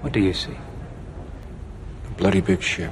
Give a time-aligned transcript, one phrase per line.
[0.00, 0.54] What do you see?
[2.06, 2.90] A bloody big ship.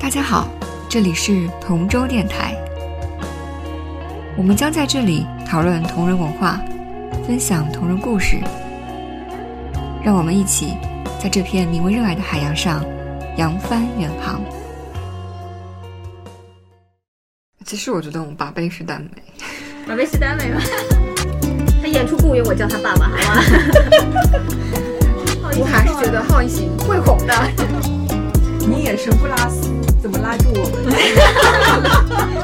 [0.00, 0.48] 大家好，
[0.88, 2.54] 这里是同舟电台。
[4.38, 6.58] 我们将在这里讨论同人文化，
[7.26, 8.38] 分享同人故事。
[10.02, 10.78] 让我们一起
[11.22, 12.82] 在这片名为热爱的海洋上
[13.36, 14.40] 扬帆远航。
[17.74, 19.08] 其实我觉得我们把贝是耽美，
[19.84, 20.60] 马贝是耽美吗？
[21.82, 23.42] 他演出雇佣我叫他爸爸，好吗？
[25.58, 27.34] 我还是觉得浩一行会红的。
[28.64, 30.68] 你眼神不拉丝，怎么拉住我
[32.30, 32.43] 们？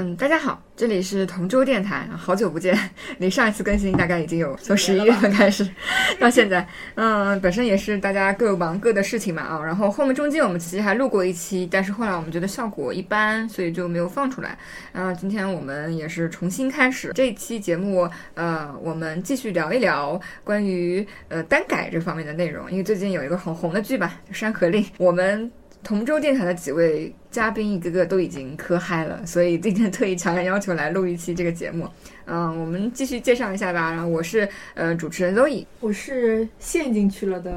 [0.00, 2.74] 嗯，大家好，这里是同舟电台，好久不见，
[3.20, 5.68] 离上一次更新大概已经有从十一月份开始
[6.18, 14.56] 到现在，嗯，本身也是大家各忙各的事情嘛啊，然后后面中间我们其实还录过一期，但是后来我们觉得效果一般，所以就没有放出来。
[14.92, 25.52] 嗯，今天我们也是重新开始这一期节目，呃，我们继续聊一聊关于呃单改这方面的内容，因为最近有一个很红的剧吧，《山河令》，我们。
[25.82, 31.88] 同州电台的几位嘉宾一个个都已经磕嗨了，所以今天特意强烈要求来录一期这个节目。
[32.26, 33.90] 嗯，我们继续介绍一下吧。
[33.90, 37.52] 然后我是呃主持人 Zoe，我是陷进去了的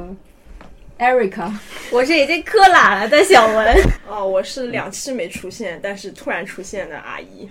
[0.97, 1.51] Erica，
[1.91, 3.75] 我是已经磕懒了的小文。
[4.07, 7.47] 哦，我是两期没出现，但是突然出现的阿姨。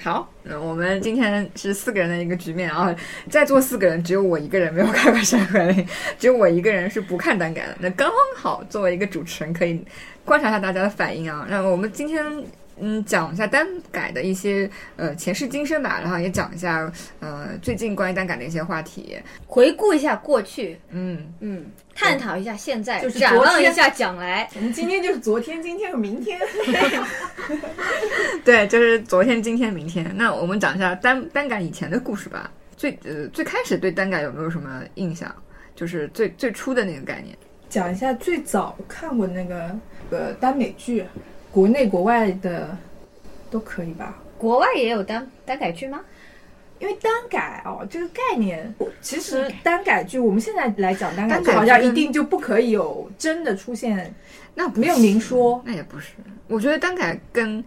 [0.00, 2.94] 好，那我们今天是四个人的一个局面啊，
[3.30, 5.76] 在座四个人只有我一个人没有看过《山河令》，
[6.18, 7.76] 只有我一个人是不看单改的。
[7.78, 9.82] 那刚好作为一个主持人，可以
[10.24, 11.46] 观察一下大家的反应啊。
[11.48, 12.24] 那我们今天
[12.80, 24.48] 嗯讲一下单改的一些呃前世今生吧，然后也讲一下呃最近关于单改的一些话题，回顾一下过去，嗯嗯，探讨一下现在，就是展望一下将来。
[24.56, 26.40] 我们今天就是昨天，今天和明天。
[28.44, 30.10] 对，就是昨天、今天、明天。
[30.16, 32.50] 那我们讲一下单单改以前的故事吧。
[32.76, 35.32] 最呃最开始对单改有没有什么印象？
[35.76, 37.36] 就是最最初的那个概念。
[37.74, 39.76] 讲一下最早看过那个
[40.10, 41.04] 呃耽美剧，
[41.50, 42.68] 国内国外的
[43.50, 44.16] 都可以吧？
[44.38, 46.00] 国外也有单单改剧吗？
[46.78, 54.14] 因为单改哦，这个概念，其实单改剧我们现在来讲单改剧，好像一定就不可以有真的出现，
[54.54, 55.60] 那没有明说。
[55.66, 56.12] 那也不是。
[56.46, 57.64] 我觉得单改跟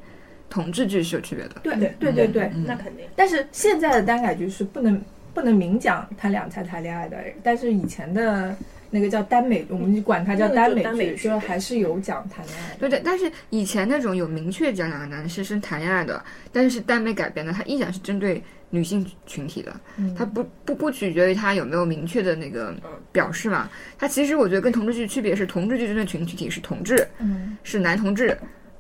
[0.49, 1.55] 同志剧是有区别的。
[1.61, 3.05] 对对对对对，嗯那肯定。
[3.13, 5.01] 但是现在的单改剧是不能
[5.33, 8.55] 不能明讲他俩才谈恋爱的，但是以前的
[8.89, 12.77] 那个叫耽美，我们就管它叫耽美剧，那个就耽美剧就还是有讲谈恋爱的。
[12.79, 22.73] 对对，但是以前那种有明确讲两个男士是谈恋爱的，但是耽美改编的，它依然是针对女性群体的，嗯它不不不取决于它有没有明确的那个
[23.11, 23.69] 表示嘛。
[23.97, 28.37] 它其实我觉得跟同志剧区别是，同志剧针对群体是同志，嗯，是男同志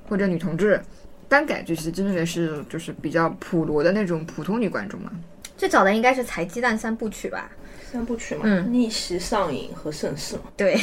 [0.07, 0.79] 或者女同志，
[1.27, 5.11] 单改剧其实针对的是就是比较普罗的那种普通女观众嘛。
[5.57, 7.49] 最早的应该是柴鸡蛋三部曲吧？
[7.91, 8.71] 三部曲嘛，嗯。
[8.71, 10.43] 逆袭、上瘾和盛世嘛。
[10.55, 10.79] 对，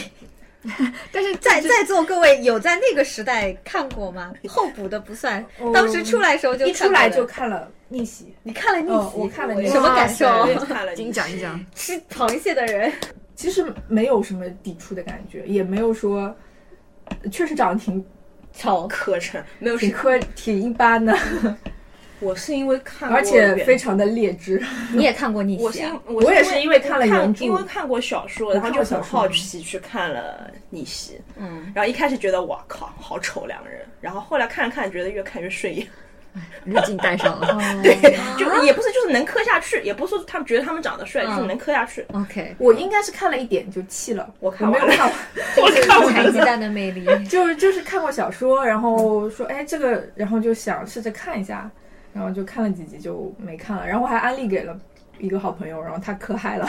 [1.13, 4.33] 但是在在座各位有在那个时代看过吗？
[4.49, 9.73] 后补的不算，当时出来的时候就一出来就看了逆袭，你看了逆袭，哦我看了逆袭。
[9.73, 10.27] 什么感受？
[10.27, 10.47] 我？
[10.49, 10.95] 也看了。
[10.97, 11.65] 请讲一讲。
[11.75, 12.93] 吃螃蟹的人，
[13.37, 16.35] 其实没有什么抵触的感觉，也没有说，
[17.31, 18.05] 确实长得挺
[18.53, 21.15] 超，课程没有是，挺科挺一般的，
[22.25, 24.63] 我是因为看过而且非常的劣质。
[24.93, 26.01] 你也看过逆我是因袭啊？
[26.07, 31.15] 我我也是因为看了原著因为看过小说，然后就很好奇去看了《逆袭》。
[31.37, 35.87] 嗯，然后一开始觉得哇靠，好丑两个人，然后后来看着看着觉得越看越顺眼。
[36.65, 37.47] 滤镜戴上了，
[37.81, 37.95] 对，
[38.37, 42.05] 就也不是就是能磕下去，也不是说他们觉得他们长得帅，就是能磕下去。
[42.13, 45.17] OK，我应该是看了一点就弃了，我看完了没有看完，
[45.63, 47.07] 我看完了柴鸡蛋的魅力。
[47.29, 51.71] 就是就是看过小说，然后说哎这个，然后就想试着看一下，
[52.15, 54.75] 然后就看了几集就没看了，然后还安利给了
[55.19, 56.67] 一个好朋友，然后他磕嗨了，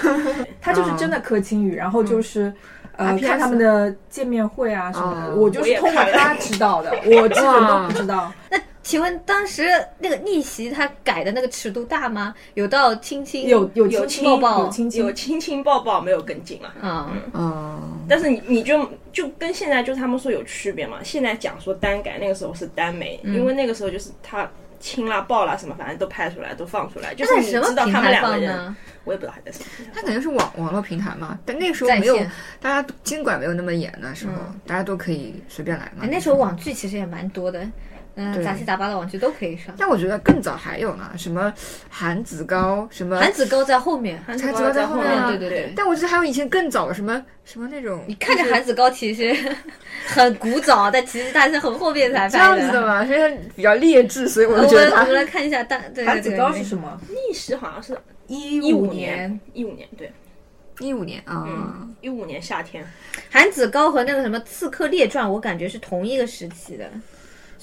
[0.60, 2.52] 他就是真的磕青雨，然后就是。
[2.94, 8.30] 呃，RPS 看他们的见面会啊什么的，哦我就是通过他 知道的，我基本都不知道。
[8.50, 9.66] 那请问当时
[9.98, 12.34] 那个逆袭他改的那个尺度大吗？
[12.52, 16.68] 有到亲亲有有有亲抱抱有亲亲有亲亲抱抱没有跟进了。
[16.86, 17.10] 啊？
[17.32, 20.98] 嗯，但是你你就就跟现在就他们说有区别嘛？
[21.02, 24.46] 现在讲说单改，那个时候是单美，嗯因为那个时候就是他
[24.82, 28.76] 亲啦、抱啦什么，反正都拍出来，都放出来，就是什么你知道他们两个人，放呢？
[29.04, 32.16] 我也不知道还在什么平台它肯定是网网络平台嘛，但那个时候没有
[32.60, 36.08] 大家都监管没有那么严的时候，嗯大家都可以随便来嘛哎，。
[36.10, 37.66] 那时候网剧其实也蛮多的，
[38.14, 39.74] 嗯，杂七杂八的网剧都可以上。
[39.78, 41.52] 但我觉得更早还有呢，什么
[41.88, 45.28] 韩子高，什么韩子高在后面，韩子高在后面啊。
[45.28, 45.72] 对对对。
[45.74, 49.34] 但我记得还有以前更早的什么什么那种，你看着韩子高其实
[50.06, 57.00] 很古早，但其实他是很后面才这样子的嘛，所以它比较劣质，所以我觉得我们来看一下大这个韩子高是什么？
[57.08, 60.12] 历史好像是一一五年，一五年对，
[60.80, 62.84] 一五年啊，嗯，一五年夏天，
[63.30, 66.90] 韩子高和那个什么《刺客列传》，我感觉是同一个时期的，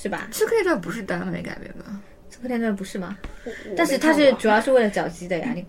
[0.01, 0.27] 是吧？
[0.31, 1.99] 刺客列传不是耽美改编吧？
[2.33, 3.17] 《刺客列传》不是吗？
[3.75, 5.51] 但是它是主要是为了绞鸡的呀。
[5.53, 5.65] 你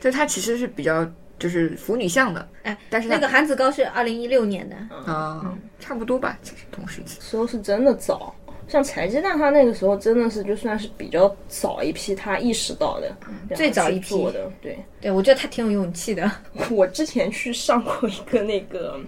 [0.00, 1.08] 就它其实是比较
[1.38, 4.76] 就是腐女向的，哎，但是那个韩子高是二零一六年的，
[5.12, 7.20] 啊，差不多吧，其实同时期。
[7.20, 8.34] 时候是真的早。
[8.66, 13.16] 像柴鸡蛋，他那个时候真的是就算是比较早一批，他意识到的，
[13.56, 14.50] 最早一批做的。
[14.60, 16.30] 对，对我觉得他挺有勇气的。
[16.70, 19.00] 我之前去上过一个那个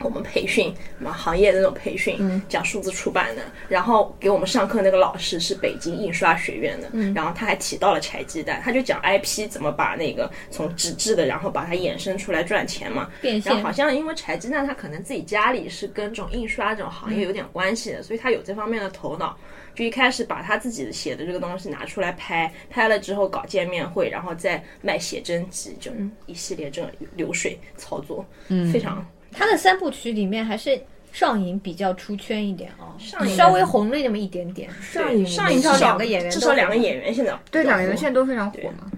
[0.00, 3.42] 我们培训，什么行业的那种培训，讲数字出版的。
[3.68, 13.10] 然后给我们上课那个老师是北京印刷学院的，然后他还提到了柴鸡蛋，他就讲 IP 怎么把那个从纸质的，然后把它衍生出来赚钱嘛。
[13.20, 13.52] 变现。
[13.52, 19.36] 然后好像因为柴鸡蛋他可能自己家里是跟这种印刷这种行业有点关系的，所以他有这方面的头脑。
[19.74, 25.92] 就一开始把他自己写的这个东西拿出来拍，拍了之后搞见面会，然后再卖写真集，就
[26.26, 30.80] 一系列这种流水操作，嗯，非常他的三部曲里面还是
[31.12, 34.68] 上影比较出圈一点哦，上影稍微红了那么一点点。
[34.80, 38.90] 上影上一至少少两个演员至少两个演员现在对，两个演员现在都非常火嘛。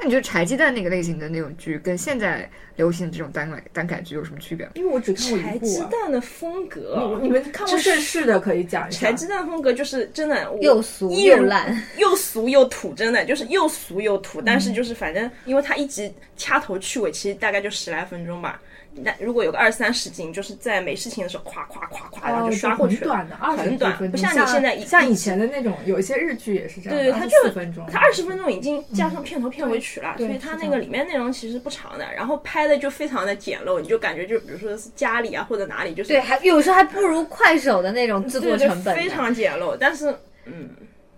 [0.00, 4.70] 那你觉得柴鸡蛋那个类型的那种剧，跟现在流行的这种单改单改剧有什么区别吗？
[4.76, 5.70] 因为我只看过柴一部啊。
[5.70, 9.12] 鸡蛋的风格，你们看过正式的可以讲一下柴。
[9.12, 14.40] 鸡蛋风格就是真的又俗又烂，又俗又土，真的就是又俗又土。
[14.40, 18.62] 但是就是反正，因为它一集掐头去尾，其实大概就十来分钟吧。
[19.02, 23.14] 那如果有个二三十斤，就是在没事情的时候，咵咵咵咵，然后哦，就刷过去了。
[23.14, 40.14] 很短的，二十很短，不像你现在像以前的那种，有一些日剧也是这样，对对，它就分钟，它二十分钟已经加上片头片尾曲了，所以它那个里面内容其实不长的，然后拍的就非常的简陋，你就感觉就比如说是家里啊或者哪里，就是对，还有时候还不如快手的那种制作成本，非常简陋，但是
[40.44, 40.70] 嗯，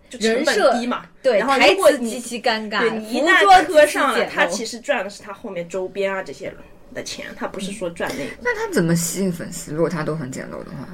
[0.08, 6.48] 就成本低嘛，对，然后台如果你词极其尴尬，对你一服旦磕上了，他其实赚的是他后面周边啊这些
[6.94, 8.30] 的钱，他不是说赚那个。
[8.40, 9.72] 那他怎么吸引粉丝？
[9.72, 10.88] 如果他都很简陋的话，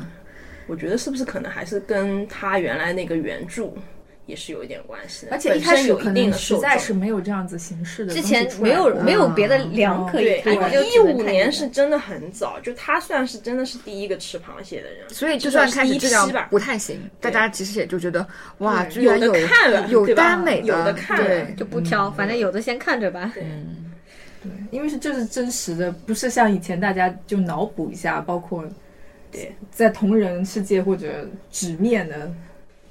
[0.66, 3.72] 我觉得是不是可能还是跟他原来那个原著
[4.26, 18.26] 也是有一点关系的，而且一开始有一定的实在是没有这样子形式的之前没有过没有别的粮可以对，一五年是真的很早，就他算是真的是第一个吃螃蟹的人，所以就算开始质量吧不太行，大家其实也就觉得
[18.58, 23.32] 哇，有居然有的看了有耽美的，有的看了，就不挑，反正有的先看着吧。
[24.70, 28.64] 因为是这是真实的，不是像以前大家就脑补一下，包括
[29.30, 32.32] 对在同人世界或者纸面的。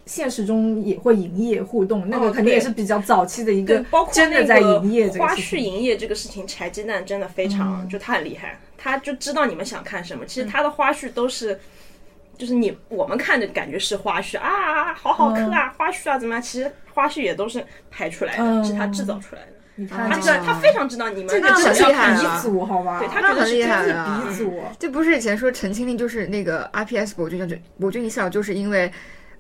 [0.08, 5.60] 现实中也会营业互动，那个哦肯定也是比较早期的一个，包括真的在营业这个花事情。
[5.60, 10.24] 絮营业这个事情，柴鸡蛋真的非常，就他很厉害，他就知道你们想看什么。
[10.24, 11.60] 其实他的花絮都是，
[12.38, 16.40] 就是你我们看着感觉是花絮啊，好好磕啊，花絮啊怎么样？
[16.40, 19.48] 其实花絮也都是拍出来的，嗯是他制造出来的。
[19.78, 23.00] 你看他知道，他非常知道你们这个很厉害啊鼻祖，好吗？
[23.00, 24.24] 对他那很厉觉得是真是害啊！
[24.28, 24.54] 鼻祖。
[24.80, 28.92] 这不是以前说陈情令就是那个 RPS 博君就博君一笑，就是因为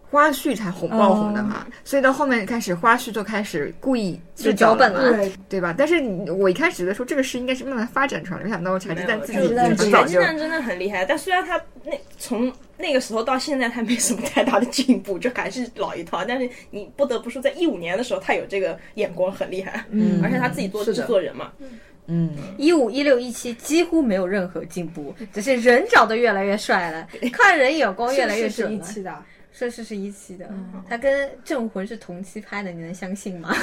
[0.10, 5.76] 花絮才红爆红的嘛，所以到后面开始花絮就开始故意就脚本了对，对吧？
[5.78, 16.24] 但是我一开始觉得说这个事应该是慢慢发展出来的，没想到柴鸡蛋自己没有已柴鸡经很早就柴鸡蛋真的很厉害，但虽然他那从那个时候到现在，他没什么太大的进步，就还是老一套。
[16.26, 21.52] 但是你不得不说，在一五年的时候，他有这个眼光很厉害，嗯而且他自己做制作人嘛，
[22.08, 28.78] 嗯，一五一六一七几乎没有任何进步，只是人长得越来越帅了，看人眼光越来越是准了。
[28.78, 29.16] 一期的，
[29.58, 30.50] 顺势是一期的，
[30.90, 33.56] 他跟镇魂是同期拍的，你能相信吗？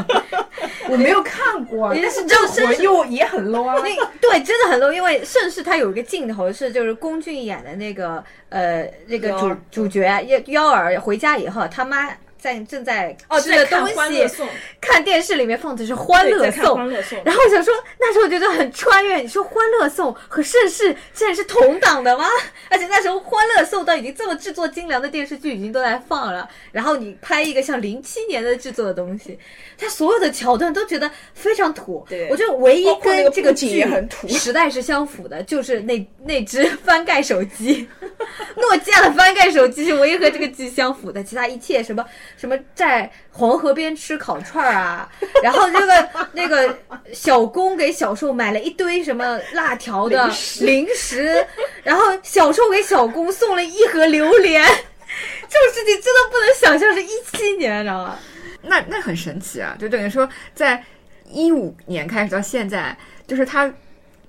[0.88, 3.74] 我没有看过，你 但是是正这我又也很 low 啊。
[3.84, 12.08] 那对，真的很 low，因为盛世他有一个镜头是就是龚俊演的那个呃那个主主角幺幺儿回家以后，他妈
[12.40, 14.48] 在正在哦，吃的东西，欢乐颂，
[14.80, 19.18] 看电视里面放的是《欢乐颂》，欢乐颂，然后我想说，那时候我觉得很穿越。
[19.18, 22.24] 你说《欢乐颂》和盛世竟然是同档的吗？
[22.70, 29.38] 而且那时候《欢乐颂》都已经这么制作精良的电视剧已经都在放了，然后你拍一个像零七年的制作的东西，
[29.76, 32.06] 它所有的桥段都觉得非常土。
[32.08, 37.88] 对我觉得唯一跟这个剧很土时代是相符的，就是那那只翻盖手机，
[38.56, 42.04] 诺基亚的翻盖手机是唯一和这个剧相符的，其他一切什么
[42.40, 45.06] 什么在黄河边吃烤串儿啊，
[45.44, 46.74] 然后这个那个
[47.12, 50.26] 小公给小受买了一堆什么辣条的
[50.60, 51.46] 零食，
[51.82, 54.64] 然后小受给小公送了一盒榴莲。
[54.64, 58.18] 这种事情真的不能想象是一七年，你知道吗？
[58.62, 59.76] 那那很神奇啊！
[59.78, 60.82] 就等于说，在
[61.30, 63.70] 一五年开始到现在，就是他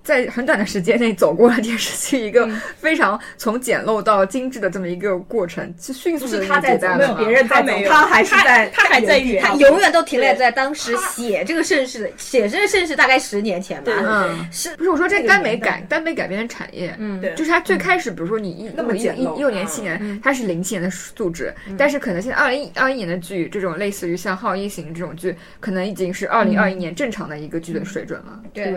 [0.04, 7.90] 在很短的时间内走过了电视剧一个非常从简陋到精致的这么一个过程，就迅速的是他在走，没有别人在走他没，有。
[7.90, 13.92] 他还是在，他还在远他永远都停留在当时写这个盛世的，写这个盛世大概十年前吧。
[14.04, 17.20] 嗯，是不是我说这那个耽美改耽美改编的产业，嗯。
[17.22, 17.34] 对。
[17.36, 19.36] 就是他最开始，比如说你一那么一简陋。
[19.36, 28.42] 一六年、七年，他是零七年的素质，但是可能现在二零二一年的剧，这种类似于像《好一行》这种剧，可能已经是二零二一年正常的一个剧的水准了。
[28.54, 28.74] 对，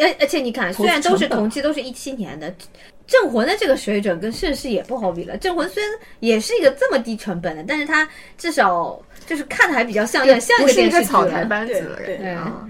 [0.00, 2.50] 而而且你看，虽然都是同期，都是一七年的，
[3.06, 5.34] 《镇魂》的这个水准跟盛世也不好比了。
[5.38, 11.04] 《镇魂》虽然也是一个这么低成本的，但是它至少就是看的还比较像样，像一个个电视剧了。
[11.04, 12.66] 草台班子对了，对对啊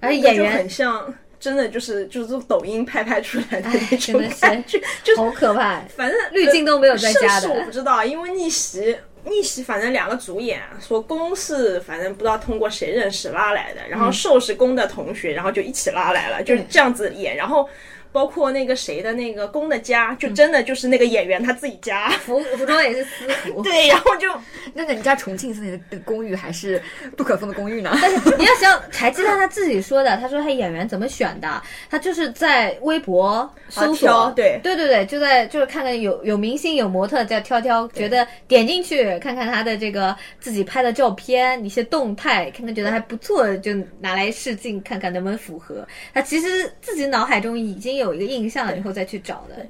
[0.00, 8.96] 而且演员很像，真的就是就是从抖音拍拍出来的哎那种真的是感觉，就好可怕，反正滤镜都没有在加的我不知道，因为逆袭。
[9.30, 17.36] 逆袭，反正两个主演说公是反正不知道通过谁认识拉来的，然后受是公的同学，然后就一起拉来了，就是这样子演。
[17.36, 17.66] 然后
[18.12, 22.10] 包括那个谁的那个公的家，就真的就是那个演员他自己家。
[22.10, 23.62] 服服装也是私服。
[23.64, 24.28] 对，然后就
[24.74, 26.82] 那个你家重庆森林的公寓还是
[27.16, 27.90] 杜可风的公寓呢？
[28.00, 45.86] 但是你要想，柴鸡蛋他自己说的，他说他演员怎么选的，他就是在微博搜索，挑对对对对，就在就是看看有有明星有模特在挑挑，觉得点进去看看他的这个自己拍的照片，一些动态，看看觉得还不错，就拿来试镜看看能不能符合。
[46.12, 49.66] 他其实自己脑海中已经有一个印象了，以后再去找的。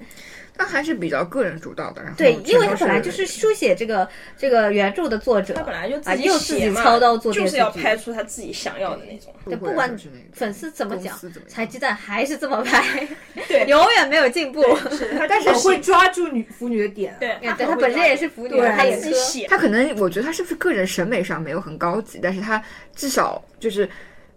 [0.52, 2.02] 他还是比较个人主导的。
[2.02, 4.06] 然后对，因为他本来就是书写这个
[4.36, 9.32] 这个原著的作者，他本来就自啊己又自己写嘛操刀做就是要拍出他自己想要的那种。
[9.46, 9.96] 对不管
[10.34, 11.18] 粉丝怎么讲
[11.48, 13.08] 柴鸡蛋还是这么拍，
[13.48, 14.62] 对永远没有进步。
[14.90, 19.00] 是他但是会抓住女腐女的点，对，他本身也是腐女，他也磕。
[19.00, 22.62] 自己写，他可能，我觉得他是不是个人审美上没有很高级，但是他
[22.94, 23.88] 至少就是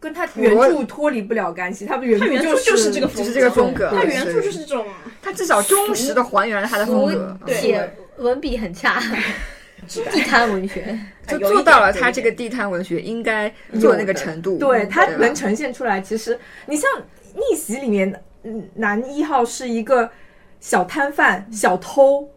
[0.04, 3.90] 跟他原著脱离不了干系，他们原他原著就就是这个风就是这个风格。
[3.90, 4.86] 他原著就是这种。
[5.22, 7.90] 他至少忠实的还原了他的风格，对。
[8.18, 9.02] 文笔很差，
[9.88, 11.00] 地摊文学。
[11.26, 14.58] 就做到了他这个地摊文学应该做那个程度。
[14.58, 16.02] 对他能呈现出来。
[16.02, 16.90] 其实你像
[17.34, 20.12] 《逆袭》里面，嗯，男一号是一个
[20.60, 22.30] 小摊贩、小偷，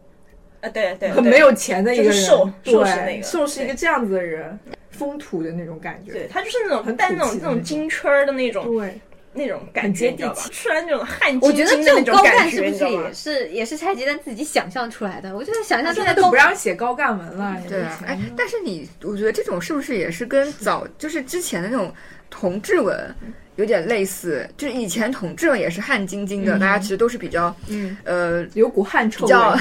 [0.61, 3.23] 啊，对对，很没有钱的一个人，瘦对，瘦是那个。
[3.23, 4.57] 瘦是一个这样子的人，
[4.97, 8.99] 风土的那种感觉，对它就是那种很带那种那种金圈儿的那种对，
[9.33, 10.41] 那种感觉，很接你知道吧地？
[10.49, 13.13] 气出来那种汗我津觉得这种高津的那种感觉，干是不是也？
[13.13, 15.35] 是也是拆鸡蛋自己想象出来的？
[15.35, 21.93] 我觉得想象现在都不让写高干文了，对啊，哎，但是你，我觉得这种是不是也是跟早就是之前的那种
[22.29, 23.15] 同志文
[23.57, 24.47] 有点类似？
[24.57, 29.59] 就是以前同志文也是汗津津的，大家其实都是比较，嗯，呃，有股汗臭比较味。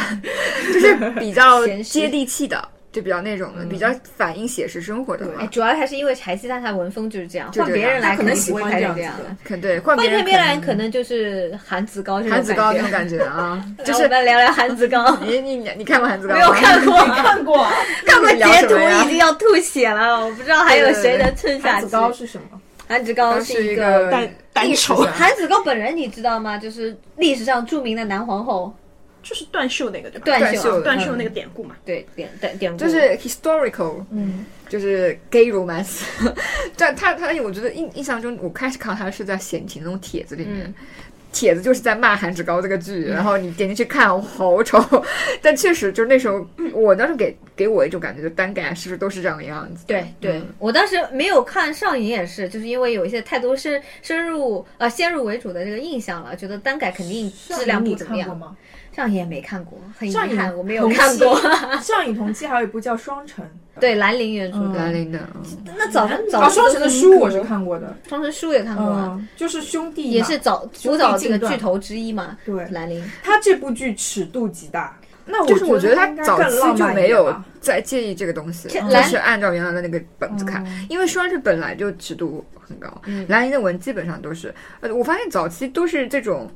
[0.72, 5.46] 就是比较 接地气的，就比较那种的，比较反映写实生活的对嘛哎，。
[5.48, 9.36] 主要还是因为柴鸡蛋他文风就是这样，换别人来可能不会拍喜欢这样成这样的子的。
[9.44, 13.18] 可对，换别人换成别人可能就是韩子高这种韩子高那感觉。
[13.18, 16.32] 种感觉啊， 就就是我们聊聊韩子高，你你你你看过韩子高？
[16.34, 17.72] 没有看过，看过啊，
[18.06, 18.74] 看过截图
[19.04, 21.88] 已经要吐血了，我不知道还有谁能撑下去韩子。
[21.90, 22.58] 高是什么？
[22.88, 26.56] 韩子高是一个单单丑韩子高本人你知道吗？
[26.56, 28.72] 就是历史上著名的男皇后，
[29.28, 30.38] 就是断袖那个对吧？
[30.38, 31.76] 断袖断袖那个典故嘛。
[31.84, 36.02] 对典典典故，就是 historical，嗯，就是 gay romance。
[36.78, 40.72] 但他他，我觉得印印象中，我开始看他是在闲情那种帖子里面。
[41.32, 44.82] 帖子就是在骂韩志高这个剧，然后你点进去看，好丑。
[45.42, 49.84] 但确实就是那时候，我当时给给我一种感觉，就单改是不是都是这样的样子？
[49.86, 58.56] 对对，嗯我当时没有看上瘾也是，就是因为有一些太多深深入呃先入为主的这个印象了，觉得单改肯定质量不怎么样。
[58.96, 59.94] 上瘾你看过吗？
[60.00, 61.38] 上瘾也没看过，很遗上瘾憾我没有看过。
[61.82, 63.44] 上瘾同期还有一部叫《双城》，
[63.78, 65.20] 对兰陵原著兰陵的，
[65.76, 72.38] 那早上早双城的书我是看过的，双城书也看过就是兄弟嘛也是早兄弟古早这个巨头之一嘛。
[72.46, 82.88] 对兰陵，他这部剧尺度极大，那我就是我觉得他早期就没有点吧在介意这个东西，就是按照原来的那个本子看，嗯因为双城本来就尺度很高，
[83.28, 86.50] 兰陵的文基本上都是，呃，我发现早期都是这种。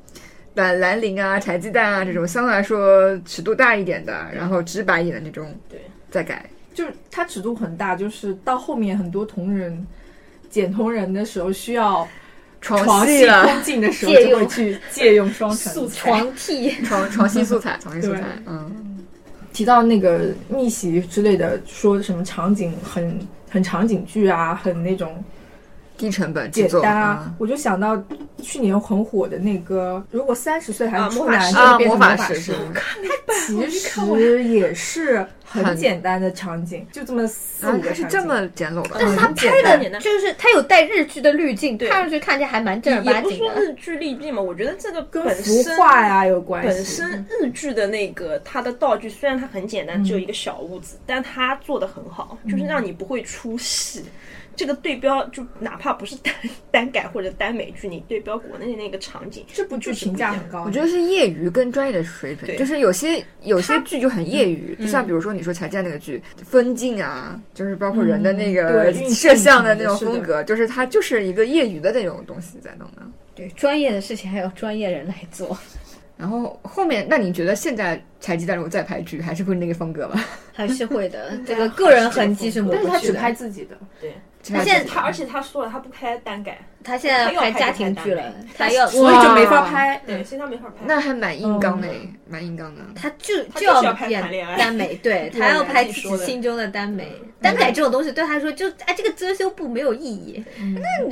[0.61, 6.45] 兰兰陵啊，柴鸡蛋啊，这种相对来说尺度大一点的，然后直白一点的那种，对，再改。
[6.73, 9.87] 就是它尺度很大，就是到后面很多同人
[10.49, 12.07] 剪同人的时候需要
[12.61, 19.05] 床床戏戏了，空镜的时候借用就会去借用双城素材床替， 床床戏素材，床戏素材，嗯，
[19.53, 23.19] 提到那个逆袭之类的，说什么场景很
[23.51, 25.23] 很场景剧啊，很那种
[26.01, 28.03] 低成本简单啊啊，，我就想到
[28.43, 32.41] 去年很火的那个，如果三十岁还是处男，啊魔法师就会变成啊魔法法师
[33.47, 38.03] 其实也是很简单的场景，就这么四啊五，个场景。
[38.03, 43.31] 是这么简陋的，但是它嗯拍的简单就是他有带日剧的滤镜，对看上去看起来还蛮正儿也八经的。
[43.31, 46.69] 不是说日剧滤镜嘛，我觉得这个跟本服化呀有关系。
[46.69, 54.05] 本身日剧的那个它的道具虽然它很简单，只有一个小屋子，但它做的很好，就是让你不会出戏。
[54.61, 56.35] 这个对标就哪怕不是单
[56.71, 73.01] 单改或者单美剧，你对标国内的那个场景，这部剧评价很高，我觉得是业余跟专业的水准，对就是有些有些剧就很业余，就像比如说你说柴静那个剧，分镜啊，就是包括人的那个 摄像的那种风格，就是它就是一个业余的那种东西在弄的。
[73.35, 75.57] 对，专业的事情还有专业人来做，
[76.19, 80.23] 然后后面，那你觉得现在柴鸡蛋如果再拍剧，还是会那个风格吗？
[80.53, 81.35] 还是会的。
[81.47, 83.19] 这个个人痕迹是抹但是他只不去的。
[83.19, 84.13] 拍自己的，对，
[84.43, 88.23] 他现在他而且他说了，他不开单改，他现在要拍家庭剧了，
[88.57, 90.01] 他要所以就没法拍。
[90.07, 90.75] 对，现在没法拍。
[90.87, 91.89] 那还蛮硬刚的，
[92.29, 92.81] 蛮硬刚的。
[92.95, 94.23] 他就就就是要演
[94.59, 97.13] 耽美，对 他要拍自己心中的耽美。
[97.43, 100.45] 耽改这种东西对他来说，就哎这个遮羞布没有意义。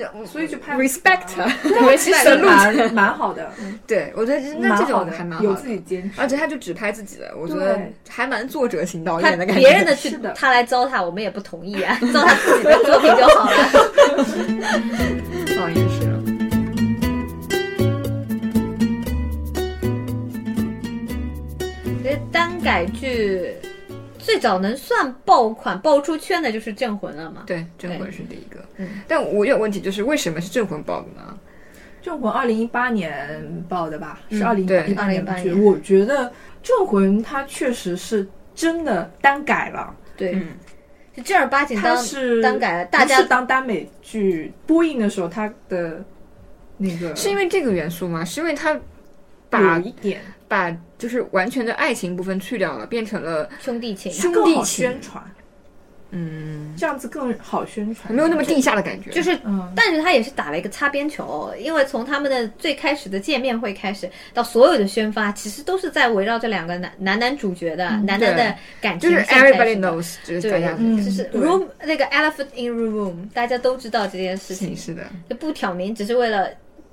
[0.02, 1.26] 那所以就拍 respect，
[1.62, 3.50] 对，其实路蛮蛮好的，
[3.86, 6.20] 对我觉得那这蛮好的，种还蛮好有自，己坚持。
[6.20, 9.62] 而且他就只拍自己的，我觉得还蛮作者型导演的感觉。
[9.62, 13.56] 别人的去他来糟蹋，我们也不同意啊，糟蹋自己的作品就好了。
[15.60, 15.98] 哦也是。
[22.02, 23.54] 其实单改剧
[24.18, 27.42] 最早能算爆款、爆出圈的就是《镇魂》了嘛。
[27.46, 28.64] 对，镇魂是第一个。
[28.76, 31.36] 嗯，但我有问题，就是为什么是镇魂爆的呢？
[32.04, 34.20] 《镇魂》二零一八年爆的吧？
[34.30, 35.50] 是嗯二零一八年的2018剧。
[35.50, 36.26] 年我觉得
[36.62, 40.40] 《镇魂》它确实是真的单改了，对，
[41.22, 46.04] 正儿八经它当是单改了，大家当耽美剧播映的时候，它的
[46.76, 48.24] 那个是因为这个元素吗？
[48.24, 48.78] 是因为他
[49.50, 55.24] 把一点把就是完全的爱情部分去掉了，变成了兄弟情，兄弟情宣，传，
[56.10, 59.10] 嗯，这样子更好宣传，没有那么地下的感觉。
[59.10, 59.70] 就是嗯。
[59.76, 76.48] 但是他也是打了一个擦边球，因为从他们的最开始的见面会开始，到所有的宣发，其实都是在围绕这两个男男男主角的、男男的感情就是 everybody knows，就是大对家，嗯就是 room 那个 elephant in room，大家都知道这件事情，是的，就不挑明，只是为了。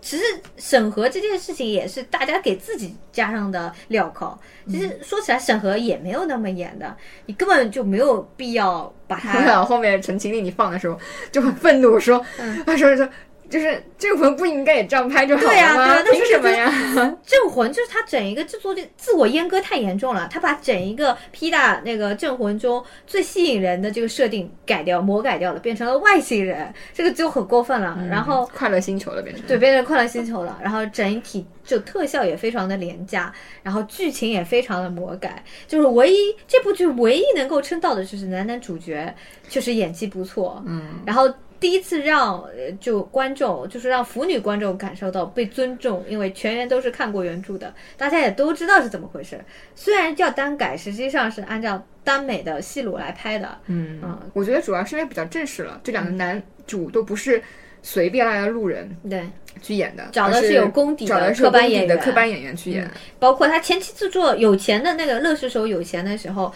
[0.05, 0.23] 其实
[0.55, 4.37] 审核这件事情也是大家给自己加上的镣铐。
[4.69, 10.95] 其实说起来，审核也没有那么严的，你根本就没有必要把它 后面陈情令你放的时候
[11.31, 13.09] 就很愤怒，说，嗯他说说。
[13.49, 15.85] 就是镇魂不应该也这样拍就好了对啊吗？
[15.85, 16.71] 对啊那凭什么呀？
[17.25, 27.97] 镇魂就是他整一个制作就自我阉割太严重了，他把整一个 P 大那个镇魂中最吸引人的这个设定改掉、魔改掉了，变成了外星人，这个就很过分了。
[28.09, 39.13] 然后快乐星球了变成对，变成快乐星球了，然后整体就特效也非常的廉价，然后剧情也非常的魔改，就是唯一这部剧唯一能够称道的就是男男主角
[39.49, 41.31] 确实演技不错，嗯，然后
[41.65, 49.43] 第一次让呃就观众就是让腐女观众感受到被尊重，因为全员都是看过原著的，大家也都知道是怎么回事。
[49.73, 57.41] 虽然叫耽改，实际上是按照耽美的戏路来拍的，嗯嗯我觉得主要是因为比较正式了，这两个男主都不是
[57.81, 59.27] 随便来的路人对，
[59.59, 62.87] 去演的，找的是是有功底的科班演员的科班演员去演。
[63.17, 66.53] 包括他前期制作有钱的那个乐视手有钱的时候，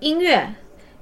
[0.00, 0.52] 音乐。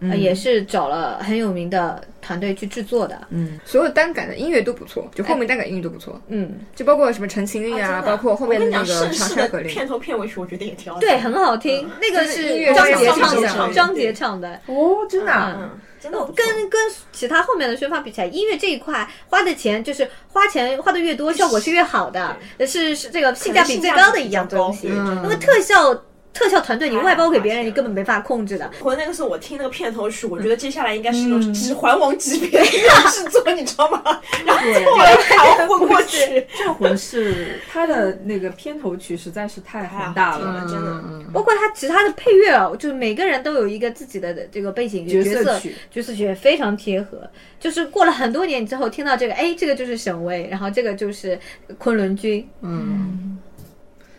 [0.00, 9.10] 呃也是找了很有名的团队去制作的，嗯，所有单改的音乐都不错，就后面单改音乐都不错，嗯，就包括什么《陈情令》啊，包括后面的那个《。
[9.64, 11.08] 片头片尾曲，我觉得也挺好听。
[11.08, 11.88] 对，很好听。
[12.00, 16.80] 那个是张杰唱的，张杰唱的，哦，真的啊，嗯，真的跟跟
[17.12, 24.88] 其他后面的宣发比起来，音乐这一块花的钱就是花钱花的越多，效果是越好的，是是这个性价比最高的一样东西。
[24.88, 25.94] 可能性价比比较高因为特效
[26.38, 28.70] 特效团队你外包给别人，你根本没法控制的。
[28.80, 32.66] 我那个时候我听那个片头曲，我觉得接下来应该是那种《指环王》级别的
[33.10, 34.02] 制作，你知道吗？
[34.46, 36.18] 然后最后来还混过去，
[36.56, 41.02] 《镇魂》是它的那个片头曲实在是太宏大了，真的。
[41.04, 45.74] 嗯包括他其他的配乐哦，就是每个人都有一个自己的这个背景角角色曲。
[45.90, 47.18] 角色曲也非常贴合，
[47.60, 51.38] 就是过了很多年之后听到这个，哎，这个就是沈巍，然后这个就是
[51.76, 53.38] 昆仑君，嗯，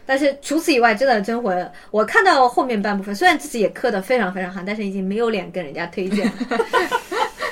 [0.09, 6.33] 但是除此以外，真的真魂，我看到后面半部分，虽然自己也磕的非常非常寒，但是已经没有脸跟人家推荐 了。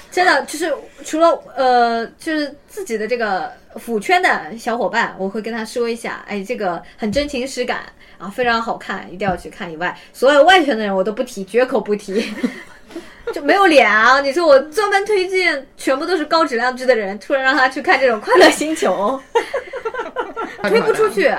[0.09, 0.73] 真的就是
[1.05, 7.81] 除了呃，就是自己的这个腐圈的小伙伴，我会跟他说一下，哎，这个很真情实感
[8.17, 9.71] 啊，非常好看，一定要去看。
[9.71, 12.33] 以外，所有外圈的人我都不提，绝口不提。
[13.33, 14.21] 就没有脸啊！
[14.21, 19.19] 你说我专门推荐全部都是高质量剧的人，突然让他去看这种 《快乐星球》，
[20.69, 21.29] 推不出去，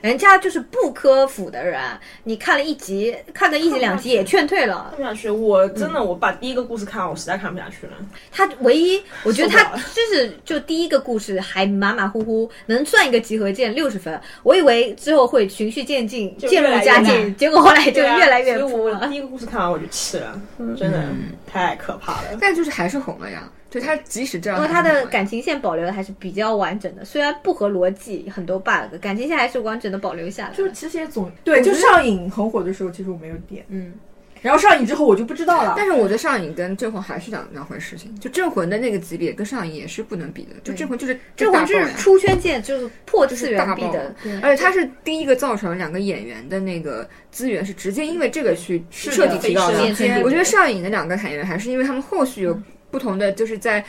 [0.00, 1.80] 人家就是不科普的人，
[2.24, 4.98] 你看了一集，看个一集两集也劝退了看。
[4.98, 7.92] 不下去，我真的我把第一个故事看完，我实在看不下去了。
[8.30, 14.20] 他唯一，我觉得他就是就第一个故事还马马虎虎，能算一个集合键六十分。
[14.42, 19.00] 我以为之后会循序渐进，渐入佳境，结果后来就越来越所以扑了。
[19.02, 20.40] 我第一个故事看完我就气了，
[20.76, 21.02] 真的
[21.48, 22.38] 太可怕了。
[22.40, 23.50] 但就是还是红了呀。
[23.70, 33.92] 就他即使这样，因为他的感情线保留的还是比较完整的，虽然不合逻辑，很多 bug，感情线还是完整的保留下来就是其实也总对，就上瘾很火的时候，其实我没有点，嗯，
[34.42, 35.74] 然后上瘾之后我就不知道了。
[35.76, 44.40] 但是我觉得上瘾跟镇魂还是两两回事情，就镇魂的那个级别跟上瘾也是不能比的，就镇魂就是镇魂就是出圈界，就是破次就是大爆元壁的。
[44.42, 49.78] 而且他是第一个造成两个演员的那个资源是直接因为这个去彻底提高的。
[50.22, 52.58] 我觉得上瘾的两个演员还是因为他们后续有
[52.90, 53.84] 不同的，就是在。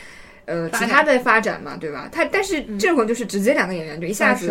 [0.46, 2.08] 呃，其他的发展嘛，对吧？
[2.10, 4.48] 他但是镇魂就是直接两个演员就一下子。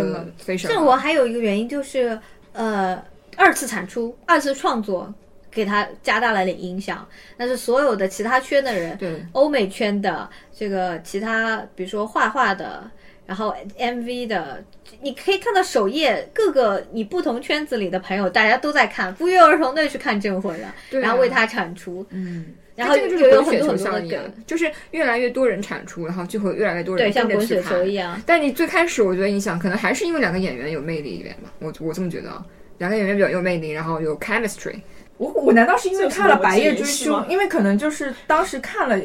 [0.65, 2.17] 镇魂还有一个原因就是，
[2.53, 2.97] 呃，
[3.35, 5.13] 二次产出、二次创作
[5.51, 7.07] 给他加大了点影响。
[7.37, 9.25] 但是所有的其他圈的人，对。
[9.33, 12.89] 欧美圈的这个其他，比如说画画的，
[13.25, 14.63] 然后 MV 的，
[15.01, 21.03] 你可以看到首页各个你不同圈子里的朋友，大家都在看，不约而同的去看镇魂了，对啊。
[21.03, 28.19] 然后为他产出，嗯，然后这个就是有滚雪球很多很多的效应就是越来越多人产出，然后就会越来越多人对，像滚雪球一样。
[28.25, 32.43] 但你最开始我觉得影响可能还是因为两个演员有魅力一点吧，我我这么觉得啊，
[32.79, 34.79] 两个演员比较有魅力，然后有 chemistry，
[35.19, 38.97] 我我难道是因为看了《白夜追凶因为可能就是当时看了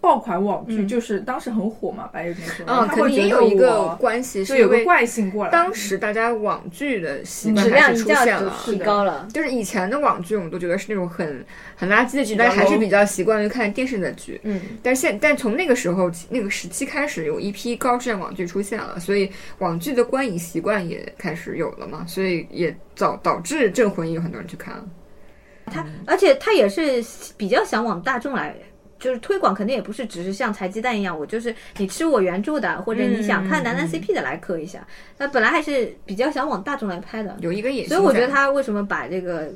[0.00, 5.50] 爆款网剧，嗯就是当时很火嘛，《白夜追凶》，嗯，他可能也有一个关系，是有个惯性过来。
[5.50, 8.56] 当时大家网剧的习惯出现了。
[8.64, 14.40] 提高了，就是以前的网剧，我们都觉得是那种很很垃圾的剧，较大家还是比较习惯于看电视的剧。
[14.44, 19.28] 嗯，但是现但从那个时候那个时期开始，有一批高质量网剧出现了，所以
[19.58, 24.84] 网剧的观影习惯也开始有了嘛，所以也导导致《镇魂》也有很多人去看了。
[26.06, 27.04] 而且他也是
[27.36, 28.54] 比较想往大众来。
[29.00, 34.84] 就是推广肯定也不是只是像柴鸡蛋一样，我就是你吃我原著的，或者你想看男男 CP 的来磕一下。
[35.16, 39.52] 那、本来还是比较想往大众来拍的，有一个野心，所以我觉得他为什么把这个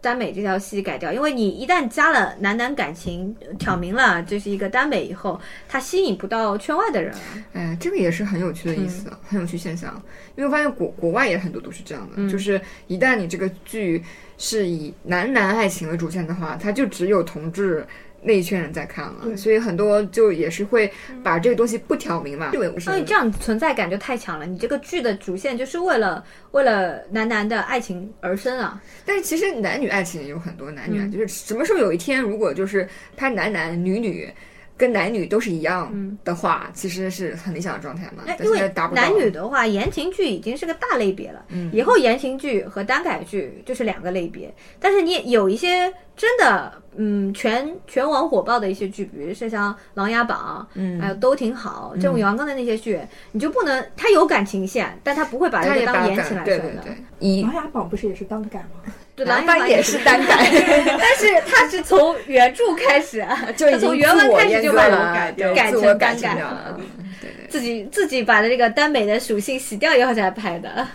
[0.00, 1.12] 耽美这条戏改掉？
[1.12, 7.20] 因为你一旦加了男男感情，挑明了这是一个耽美以后，它吸引不到圈外的人了。
[7.52, 9.94] 哎，这个也是很有趣的意思，很有趣现象。
[10.36, 14.02] 因为我发现国国外也很多都是这样的，就是一旦你这个剧
[14.40, 17.86] 是以男男爱情为主线的话，它就只有同志。
[18.22, 24.44] 那一圈人在看了，所以很多就也是会把这个东西不挑明嘛，对，因为这样存在感就太强了。
[24.44, 28.78] 你这个剧的主线就是为了为了男男的爱情而生啊。
[29.06, 34.30] 但是其实男女爱情也有很多男女爱，就是什么时候有一天如果就是拍男男女女。
[34.80, 35.92] 跟男女都是一样
[36.24, 38.24] 的话，其实是很理想的状态嘛。
[38.42, 38.58] 因为
[38.94, 41.44] 男女的话，言情剧已经是个大类别了。
[41.50, 44.50] 嗯以后言情剧和耽改剧就是两个类别。
[44.78, 52.98] 但是你有一些真的，嗯，全全网火爆的一些剧，比如是像《琅琊榜》，嗯还有都挺好，正午阳刚的那些剧，
[53.32, 57.42] 你就不能，他有感情线，但他不会把这个当言情来对对算的。
[57.42, 58.92] 琅琊榜不是也是当改吗？
[59.82, 60.50] 是单 改，
[60.98, 66.80] 但是他是从原著开始啊， 就已经从原文开始就把自我阉割了改对改成单改了了。。
[67.20, 70.86] 对对，自己自己把这个耽美的属性洗掉以后才拍的。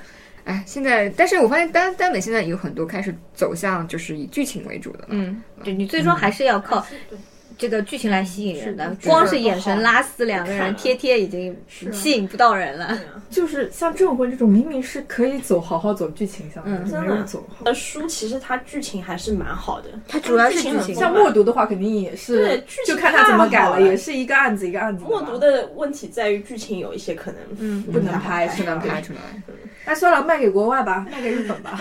[0.44, 5.08] 哎，现在但是我发现耽耽美现在有很多开始走向就是以剧情为主的了。
[5.10, 6.86] 嗯，对你最终还是要靠
[7.58, 11.56] 这个剧情来吸引人的，是光是眼神拉丝，两个人贴贴已经
[11.92, 12.98] 吸引不到人了。
[13.30, 17.02] 就是像《镇魂》这种，明明是可以走好好走剧情向的，嗯。
[17.02, 17.66] 没有走好。
[17.66, 25.04] 呃，书其实它剧情还是蛮好的，它主要是剧情像默读的话，肯定也是对剧，情就看他怎么改了也是一个案子一个案子。
[25.04, 27.84] 默读的问题在于剧情有一些可能嗯。
[27.84, 29.20] 不能拍，不能拍出来。
[29.86, 31.80] 那算了，卖给国外吧，卖给日本吧。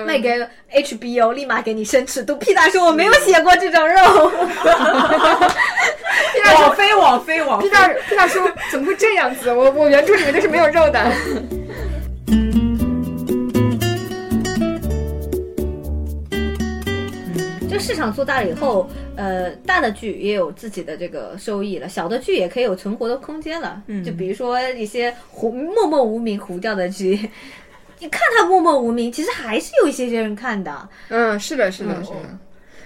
[0.00, 0.40] 卖给
[0.72, 2.34] HBO，立马给你伸尺度。
[2.36, 3.96] 屁大说我没有写过这种肉，
[6.60, 7.74] 网飞，网飞，网飞皮。
[7.74, 9.52] 大皮大说怎么会这样子？
[9.52, 11.12] 我我原著里面就是没有肉的。
[17.70, 23.82] 就市场做大了以后，呃，大的剧也有自己的这个收益了，小的剧也可以有存活的空间了。
[23.86, 27.30] 嗯就比如说一些糊默默无名糊掉的剧。
[28.02, 30.88] 你看他默默无名，其实还是有一些些人看的。
[31.08, 32.38] 嗯，是的，是的，嗯是的。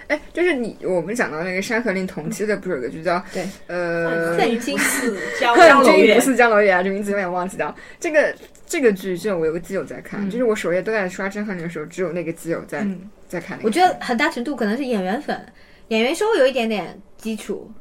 [0.08, 7.74] 哎，就是你，我们讲到那个《山河令》同期的，不是有个剧叫对呃恨金是江恨江楼月君不似江楼月啊，这名字有点忘记掉。
[7.98, 8.32] 这个
[8.66, 12.86] 这个剧，就我有个基友在看，就是我首页都在刷《山河令》的时候，只有那个基友在、
[13.26, 13.64] 在看那个剧。
[13.64, 15.40] 我觉得很大程度可能是演员粉，
[15.88, 17.72] 演员稍微有一点点基础，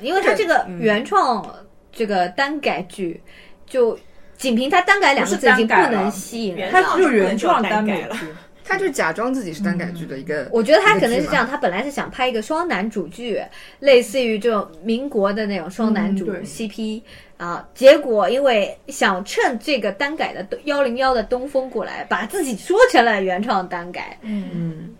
[0.00, 1.54] 因为他这个原创
[1.92, 3.22] 这个单改剧
[3.66, 3.96] 就
[4.36, 6.72] 仅凭他单改两个字已经不能吸引人了。
[6.72, 8.16] 它就是原创单改了。
[8.66, 13.38] 他就假装自己是单改剧的一个，我觉得他可能是这样，他本来是想拍一个双男主剧，
[13.80, 17.02] 类似于这种民国的那种双男主 CP
[17.36, 24.16] 啊、结果因为想趁这个单改的幺零幺的东风过来，把自己说成了原创单改。
[24.22, 24.94] 嗯，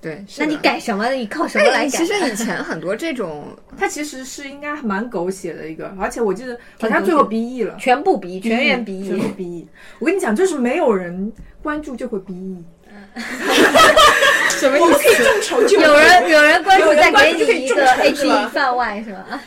[0.00, 1.08] 对，是那你改什么？
[1.10, 1.88] 你靠什么来哎，改？
[1.88, 9.06] 其实以前很多这种， 它其实是应该蛮狗血的一个，而且我记得好像最后 B E 了，全部逼，全员逼。
[9.08, 9.68] 全部 B E。
[9.98, 11.32] 我跟你讲，就是没有人
[11.62, 12.64] 关注就会 B E。
[14.50, 19.40] 什么我们可以众筹有人有人关注，再给你一个众筹 H 是吧 E 饭外是吧？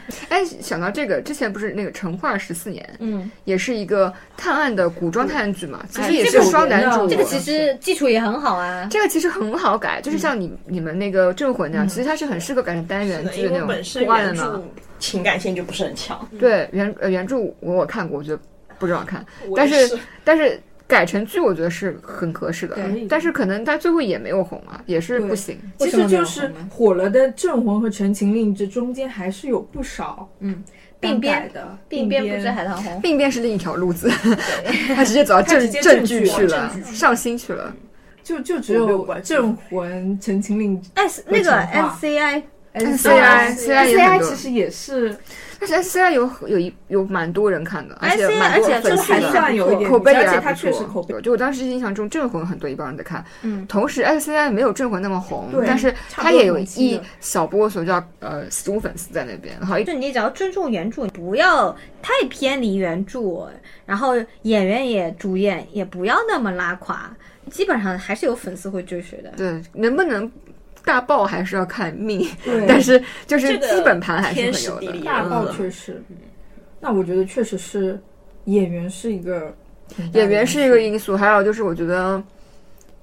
[0.28, 7.08] 哎，想到这个，之前不是那个《成化十四年》，嗯，也是一个探案的古装探案剧嘛，其哎实也是双男主。
[7.08, 8.86] 这个其实基础也很好啊。
[8.90, 14.42] 这个其实很好改，就是像你你们那个《镇魂》那样，其实它是很适合改成单元剧的那种本身破案的嘛。
[14.44, 16.28] 原著情感线就不是很强。
[16.38, 18.38] 对原呃原著我我看过，我觉得
[18.78, 20.60] 不怎么好看，我但是但是
[20.92, 22.76] 改成剧我觉得是很合适的，
[23.08, 25.58] 但是可能他最后也没有红啊，也是不行。
[25.78, 30.62] 其实就是火了的《镇魂》和《陈情令》这中间还是有不少嗯，
[31.00, 33.00] 病变的，病变不是海棠红。
[33.00, 34.10] 病变是另一条路子，
[34.94, 37.74] 他直接走到正正正剧去了上新去了。
[38.22, 39.90] 就就只有镇魂》
[40.24, 42.42] 《陈情令》S 那个成化 SCI
[42.74, 45.16] NCI CI 也很 CI 其实也是
[45.62, 61.70] 但是 S C I 有有一有蛮多人看的，而且 SCI 蛮多而且粉丝的还算有一点口碑也而且还不它确实错口碑就我当时印象中，《镇魂》很多一帮人在看，嗯，同时 S C I 没有《镇魂》那么红，对但是差不多它也有一小波所叫呃死忠粉丝在那边，然后一就你只要尊重原著，不要
[62.02, 63.48] 太偏离原著，
[63.86, 67.08] 然后演员也主演也不要那么拉垮，
[67.52, 69.30] 基本上还是有粉丝会追随的。
[69.36, 70.28] 对能不能
[70.84, 72.28] 大爆还是要看命，
[72.68, 75.00] 但是就是这个基本盘还是天会有的。
[75.04, 76.02] 大爆嗯确实。
[76.80, 77.98] 那我觉得确实是
[78.46, 79.54] 演员是一个
[80.14, 82.20] 演员是一个因素，还有就是我觉得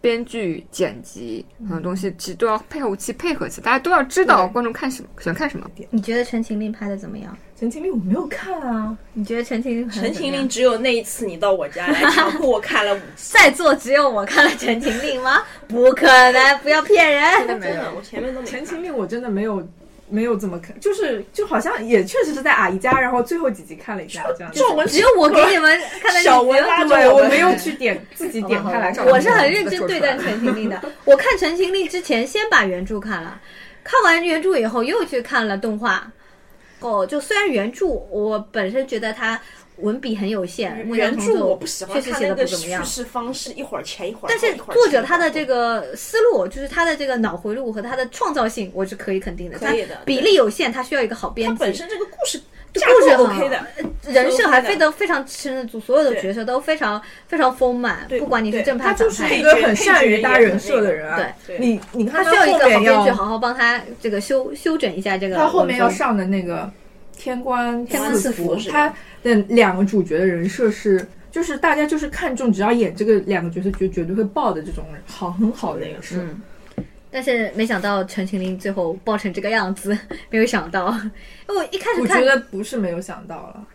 [0.02, 5.70] 编剧、剪辑很多东西其实都要配合起配合起，大家都要知道观众看什么，喜欢看什么。
[5.90, 7.38] 你觉得《陈情令》拍的怎么样？
[7.60, 13.34] 《陈情令》我没有看啊，你觉得《陈情令》陈情令只有那一次你到我家来，强迫我看了五次。
[13.38, 15.44] 在座只有我看了《陈情令》吗？
[15.68, 17.22] 不可能，不要骗人。
[17.40, 18.60] 真的没有真的，我前面都《没看。
[18.60, 19.62] 陈情令》我真的没有
[20.10, 24.60] 没有怎么看，就是就好像也确实是在阿姨家，然后最后几集看了一下这样只
[25.00, 29.06] 有我给你们 看的小文拉着对，我我没有去点自己点开来看。
[29.08, 30.82] 我是很认真对待《陈情 令》的。
[31.06, 33.40] 我看《陈情令》之前，先把原著看了，
[33.84, 36.12] 看完原著以后又去看了动画。
[36.80, 39.40] 哦，就虽然原著我本身觉得它
[39.82, 42.84] 文笔很有限，原著我不喜欢确实写他那个的不怎么样。
[42.84, 49.58] 叙事方式，一会儿前一会儿，但是作者他的这个思路，就是他的这个脑回路和他的创造性，我是可以肯定的。
[49.58, 51.58] 可以的他比例有限，他需要一个好编辑。
[51.58, 52.42] 他本身这个故事
[52.74, 53.66] 故事 OK 的，
[54.12, 59.42] 人设还非的得非常撑得住，所有的角色都非常非常丰满，不管你是正派他反派就是一。
[59.42, 61.18] 个很善于搭人设的人啊。
[61.18, 65.36] 对对你你看他需要一个好编剧好好帮他这个修修整一下这个。
[65.36, 66.72] 他后面要上的那个
[67.20, 76.16] 天官天官赐福他的两个主角的人设是，就是大家就是看中只要演这个两个角色，绝绝对会爆的这种人，好很好的人设。
[76.16, 76.42] 嗯
[77.12, 79.98] 但是没想到陈情令最后爆成这个样子，
[80.30, 80.92] 没有想到。
[81.50, 83.68] 因为我一开始看我觉得不是没有想到了，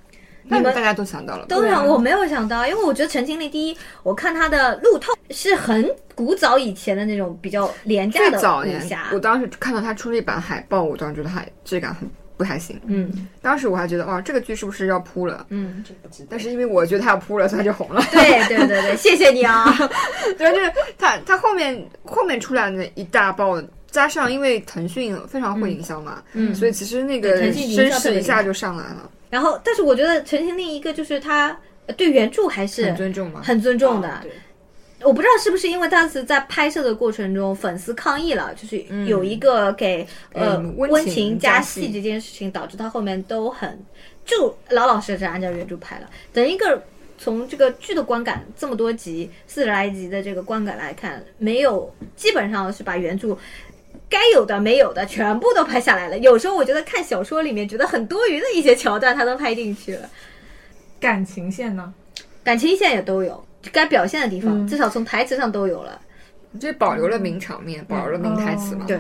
[0.44, 12.80] 那大家都想到了，对啊都让我没有想到，因为我觉得陈情令第一，我看他的路透是很古早以前的那种比较廉价最的早年武侠，，我当时看到他出了一版海报，我当时觉得还质感很不太行。
[12.86, 15.46] 嗯当时我还觉得，哇，这个剧是不是要扑了？
[15.50, 15.84] 嗯，
[16.28, 18.02] 但是因为我觉得他要扑了，所以他就红了。
[18.10, 19.64] 对对对对， 谢谢你啊。
[20.38, 33.42] 对，就是他他后面后面出来的一大爆，加上因为腾讯非常会营销嘛，嗯所以其实那个声势一下就上来了，然后，但是我觉得陈情令一个就是他呃对原著还是很尊重嘛。
[33.44, 34.20] 很尊重的。
[35.04, 43.78] 我不知道是不是因为当时在拍摄的过程中，粉丝抗议了，就是有一个给、呃嗯温温情情加戏这件事情，导致他后面都很
[44.24, 46.10] 就老老实实按照原著拍了。
[46.32, 46.82] 等一个
[47.18, 53.36] 从这个剧的观感这么多集四十来集的这个观感来看，没有基本上是把原著。
[54.08, 56.18] 该有的没有的全部都拍下来了。
[56.18, 60.08] 有时候我觉得看小说里面觉得很多余的一些桥段，他都拍进去了。
[61.00, 61.92] 感情线呢？
[62.44, 64.66] 感情线也都有，该表现的地方、嗯。
[64.66, 66.00] 至少从台词上都有了。
[66.60, 68.84] 这保留了名场面，保留了名台词嘛。
[68.86, 68.96] 对，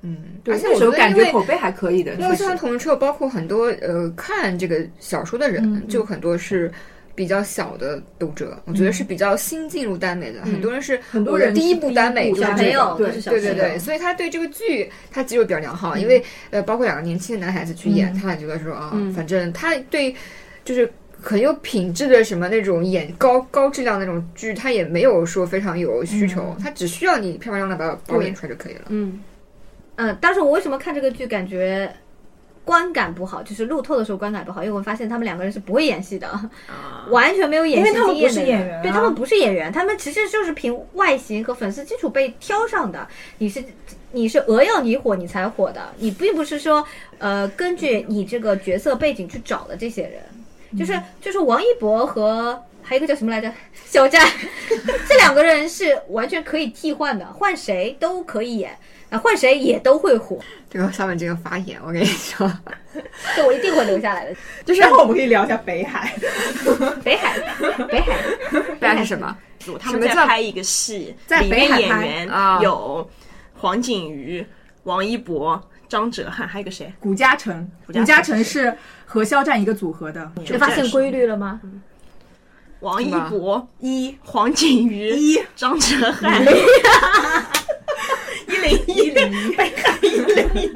[0.00, 2.44] 嗯，而且那时候我觉得因为感觉口碑还可以的，因为确实。
[2.44, 6.72] 像同人车，包括很多呃看这个小说的人，嗯就很多是
[7.14, 13.06] 比较小的读者，我觉得是比较新进入耽美的，很多人是嗯很多人第一部耽美就是这朋友个。
[13.06, 18.18] 都是小朋友，对对对，所以他对这个剧他基础比较良好，因为呃，包括两个年轻的男孩子去演，嗯。
[18.18, 19.12] 他也觉得说啊，嗯。
[19.12, 20.14] 反正他对
[20.64, 20.90] 就是
[21.28, 28.82] 很有品质的什么那种演高高质量那种剧，它也没有说非常有需求，它只需要你漂漂亮亮把把我演出来就可以了。
[28.90, 29.20] 嗯，
[29.96, 31.92] 嗯，当时我为什么看这个剧感觉
[32.64, 36.28] 观感不好，就是路透的时候观感不好，因为我发现他们两个人是不会演戏的，
[37.10, 38.82] 完全没有演戏因为他们经验的不是演员啊。
[38.82, 43.04] 对他们不是演员，他们其实就是凭外形和粉丝基础被挑上的。
[43.38, 43.64] 你是
[44.12, 46.86] 你是鹅要你火你才火的，你并不是说
[47.18, 50.22] 呃根据你这个角色背景去找的这些人，
[50.78, 52.62] 就是就是王一博和。
[52.88, 53.52] 还有一个叫什么来着？
[53.84, 54.24] 肖战，
[55.08, 58.78] 这两个人是完全可以替换的，换谁都可以演，
[59.10, 60.38] 啊，换谁也都会火。
[60.70, 62.48] 这个下面这个发言，我跟你说，
[63.34, 64.36] 这我一定会留下来的。
[64.64, 66.14] 就是然后我们可以聊一下北海，
[67.02, 67.36] 北海，
[67.88, 68.16] 北海，
[68.78, 69.36] 北海是什么？
[69.80, 73.10] 他们在拍一个戏，在里面北海拍演员啊有
[73.54, 74.46] 黄景瑜、
[74.84, 76.92] 王一博、张哲瀚，还有个谁？
[77.00, 81.58] 古嘉诚，古嘉诚古嘉诚是和肖战一个组合的，你发现规律了吗？
[82.80, 85.40] 王一博一，黄景瑜一。
[85.56, 86.44] 张哲瀚，
[88.46, 89.32] 一零一零。
[89.56, 90.46] 北海一零。
[90.54, 90.70] 一，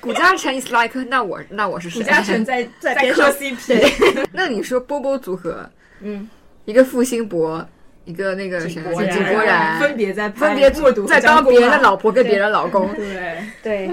[0.00, 2.00] 古嘉诚 is like，那我那我是谁？
[2.00, 3.00] 古嘉诚在在在磕。
[3.00, 5.68] 边上 CP，那你说波波组合，
[6.00, 6.28] 嗯，
[6.66, 7.66] 一个付辛博，
[8.04, 10.70] 一个那个谁，国然井柏然，分别在拍分别
[11.06, 12.94] 在当别人的老婆跟别人的老公。
[12.94, 13.90] 对，对，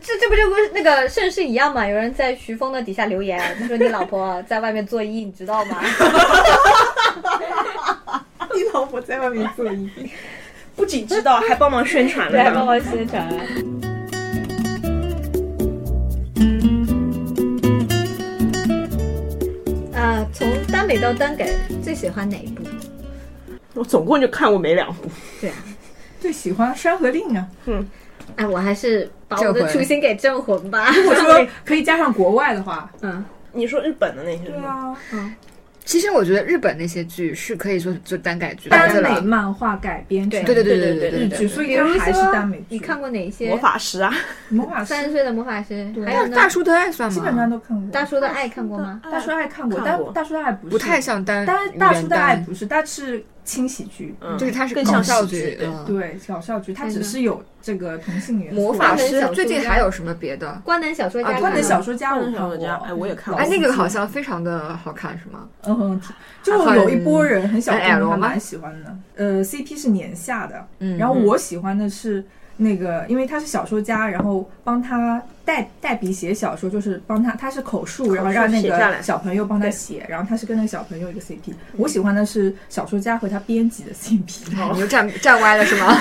[0.00, 1.86] 这这不就跟那个盛世一样嘛？
[1.86, 5.80] 有人在徐峰的底下留言，他说你老婆在外面作揖，你知道吗？
[8.54, 9.88] 你老婆在外面作揖，
[10.76, 12.66] 不仅知道，还帮忙宣传了，还帮。
[12.66, 13.26] 忙宣传。
[19.94, 21.50] 啊，从耽美到耽改，
[21.82, 22.62] 最喜欢哪一部？
[23.74, 25.08] 我总共就看过没两部，
[25.40, 25.56] 对啊，
[26.20, 27.46] 最喜欢《山河令》啊。
[28.36, 30.90] 哎，我还是把我的初心给镇魂吧。
[30.94, 34.96] 如果说可以加上国外的话，嗯，你说日本的那些是吗？
[35.12, 35.34] 嗯，
[35.84, 39.20] 其实我觉得日本那些剧是可以说就单改剧的，耽美。
[39.20, 42.64] 漫画改编成对对对对对对对日剧，所以它还是耽美剧。
[42.68, 43.48] 你看过哪些？
[43.48, 44.12] 魔法师啊，
[44.50, 46.28] 魔法师三十岁的魔法师，对还有？
[46.28, 47.14] 大叔的爱算吗？
[47.14, 47.90] 基本上都看过。
[47.90, 49.00] 大叔的爱看过吗？
[49.10, 54.36] 大叔的爱看过，但大叔的爱不是不太像单但大叔的爱不是，但是轻喜剧，嗯。
[54.38, 55.84] 就是它是更像搞笑喜剧剧，嗯。
[55.86, 58.60] 对搞笑剧，它只是有这个同性元素。
[58.60, 60.60] 魔法师最近还有什么别的？
[60.64, 62.66] 关南小说家啊关南小说家我看过。
[62.84, 63.42] 哎我也看过。
[63.42, 65.48] 哎，那个好像像非常的好看，是吗？
[65.64, 66.00] 嗯，
[66.42, 68.96] 就有一波人很小众，还蛮喜欢的。
[69.16, 72.24] 呃，CP 是年下的，嗯然后我喜欢的是
[72.60, 81.54] 那个，因为他是小说家，然后帮他代代笔写小说，就是帮他他是口述，然后让那个小朋友帮他写，然后他是跟那个小朋友一个 CP。
[81.76, 85.96] 我喜欢的是小说家和他编辑的 CP，你就站站歪了是吗？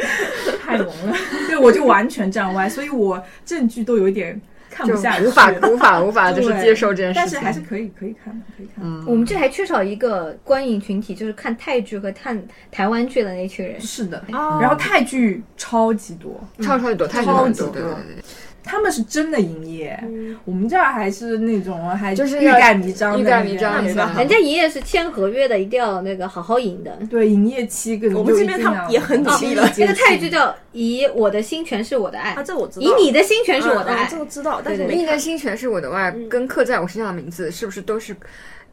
[0.62, 1.16] 太萌了，
[1.48, 4.40] 对我就完全站歪，所以我证据都有一点
[4.74, 7.22] 看就不下去，无法无法无法就是接受这件事情。
[7.22, 8.90] 但是还是可以可以看的，可以看的。
[8.90, 13.80] 嗯，我们这还缺少一个观影群体，就是看泰剧和看台湾剧的那群人。
[13.80, 18.24] 是的，哦然后泰剧超级多，超超级多，泰剧超级多，对对多对对。
[18.64, 19.98] 他们是真的营业，
[20.44, 23.84] 我们这儿还是那种还就是欲盖弥彰的，欲盖弥彰
[24.16, 26.96] 人家营业是签合约的，一定要那个好好赢的。
[27.10, 32.86] 对营业期跟我们这边他们也很努力了那个泰剧叫《以我的心全是我的爱啊，》，这我知道。
[32.86, 34.06] 以你的心全是我的爱。
[34.08, 35.18] 这个知道，但是对对你的。
[35.24, 38.14] 心全是我的爱，跟刻在我身上的名字是不是都是，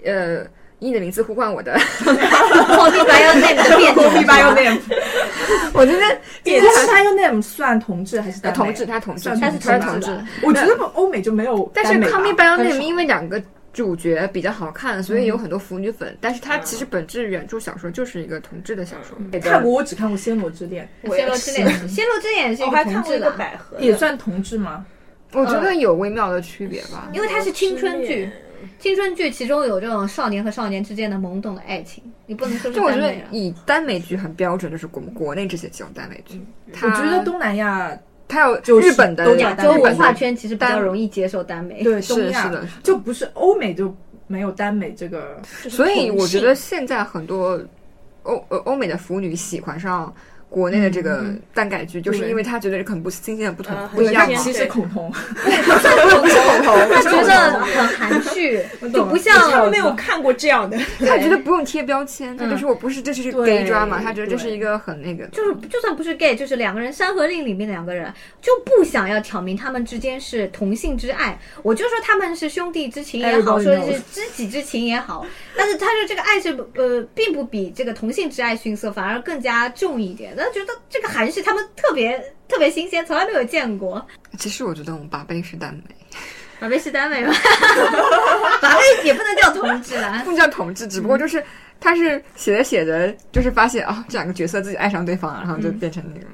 [0.03, 0.45] 呃，
[0.81, 4.79] 以你的名字呼唤我的？Call me by your name 的 变 Call me by your name，
[5.73, 5.99] 我觉得
[6.43, 10.07] 但是 by your name 算同志还是同志，他同志，算他是他是同志。
[10.07, 10.17] 同志。
[10.17, 10.27] 吧。
[10.41, 13.39] 我觉得欧美就没有但是耽美吧，Call Me by Your 很 Name 少因为两个
[13.71, 16.17] 主角比较好看，所以有很多腐女粉。
[16.19, 19.15] 但是它其实本质原著小说就是一个同志的小说。
[19.39, 20.89] 泰国我只看过《暹罗之恋。
[21.03, 24.83] 暹罗之恋，暹罗之恋也 是一我个还看过一个同志的，百合》，也算同志吗？
[25.33, 27.07] 我觉得有微妙的区别吧。
[27.13, 28.29] 因为它是青春剧，
[28.79, 33.13] 青春剧其中有这种少年和少年之间的懵懂的爱情，你不能说是就我觉得。
[33.31, 36.41] 以耽美剧很标准，就是国国内这些这种耽美剧。
[36.81, 37.97] 我觉得东南亚
[38.27, 41.83] 它有就日本的东亚亚洲文化圈其实比较容易接受耽美。
[41.83, 43.93] 对是东亚是的，就不是欧美就
[44.27, 47.59] 没有耽美这个，所以我觉得现在很多
[48.23, 50.13] 欧呃欧美的腐女喜欢上
[50.51, 54.27] 国内的这个耽改剧，就是因为他觉得很不新鲜、不同嗯、不一样。
[54.35, 58.61] 其实 是恐同，不是口同，他觉得很含蓄，
[58.93, 75.25] 就不他像们没有看过这样的，他觉得不用贴标签，他就是我不是，这是对 gay drama，他觉得这是一个很那个，就是就算不是 gay，就是两个人《山河令》里面的两个人就不想要挑明他们之间是同性之爱，我就说他们是兄弟之情也好，说是知己之情也好，
[75.55, 80.35] 但是他说这个爱是呃，并不比这个同性之爱逊色，反而更加重一点。
[80.41, 82.17] 他觉得这个韩式他们特别
[82.47, 84.05] 特别新鲜，从来没有见过。
[84.37, 85.95] 其实我觉得我们八贝是耽美，
[86.59, 87.33] 把贝是耽美吗？
[88.61, 90.21] 马贝也不能叫同志啦。
[90.25, 91.43] 不叫同志，只不过就是
[91.79, 96.29] 他是写着写着，就是发现啊、这两个角色自己爱上对方了，然后就变成那种，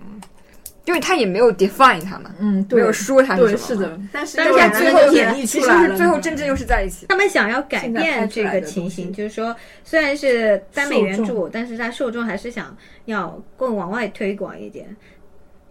[0.88, 7.06] 因为他也没有 define 他们，嗯，没有说他对，是什么，是的，但是但是最后演绎出来了，实是最后真正又是在一起。
[7.08, 12.74] 他们想要改变这个情形，就是说，虽然是耽美原著，但是他受众还是想
[13.04, 14.96] 要更往外推广一点。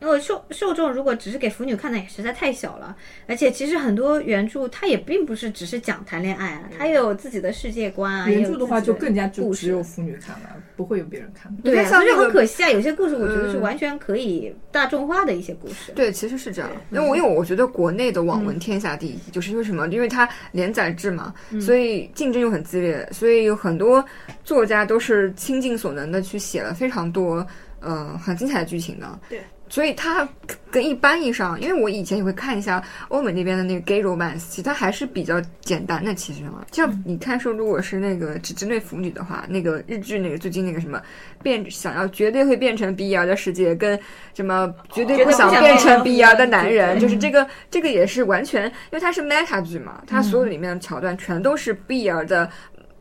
[0.01, 2.97] 因为受受众如果只是给腐女看的，也实在太小了。
[3.26, 8.28] 而且其实很多原著它也并不是只是讲谈恋爱啊，它也有自己的世界观啊。
[8.28, 11.55] 原著的话就更加就只有腐女看了，不会有别人看。
[11.64, 12.70] 对啊，所以你看像那个很可惜啊。
[12.70, 15.92] 有些故事我觉得是嗯完全可以大众化的一些故事。
[15.94, 19.86] 对，其实是这样，因为我因为我觉得国内的网文天下第一，就是因为什么？
[19.88, 24.05] 因为它连载制嘛，所以竞争又很激烈，所以有很多
[24.44, 27.47] 作家都是倾尽所能的去写了非常多，
[27.80, 29.18] 呃，很精彩的剧情的。
[29.28, 29.40] 对。
[29.69, 30.27] 所以它
[30.71, 36.14] 跟一般意义上，因为我以前也会看一下欧美那边的那个 gay romance，其实它还是比较简单的。
[36.14, 41.03] 其实嘛，像你看说，如果是那个只针对腐女的话，那个日剧那个最近那个什么
[41.43, 43.99] 变想要绝对会变成 BL 的世界，跟
[44.35, 52.49] 什么绝对不想变成 BL 的男人，就是这个这个也是完全，因为它是 meta 剧嘛，它所有里面的桥段全都是 BL 的。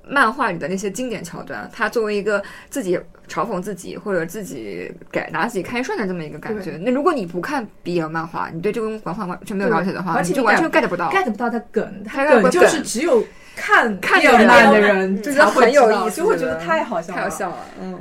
[0.07, 2.97] 漫画里的那些经典桥段，他作为一个自己
[3.27, 6.77] 嘲讽自己或者自己改拿自己开涮的这么一个感觉。
[6.77, 11.09] 那如果你不看 BL 漫画，你对这个文化完全没有了解的话，而且你就完全 get 不到。
[11.11, 13.25] get 不到他梗，他梗就是只有
[13.55, 17.99] 看看日漫人的人就觉得很有意思就会觉得太好笑了，太好笑了，嗯。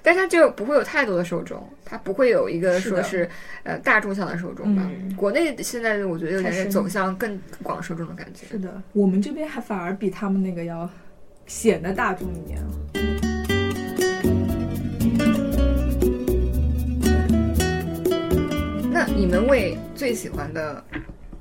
[0.00, 3.28] 但是它就不会有太多的受众，它不会有一个说是
[3.64, 4.82] 呃大众向的受众吧。
[4.88, 8.46] 嗯国内现在我觉得有点走向更广受众的感觉。
[8.46, 10.88] 是的，我们这边还反而比他们那个要
[11.48, 12.64] 显得大众一点啊。
[18.92, 20.82] 那你们为最喜欢的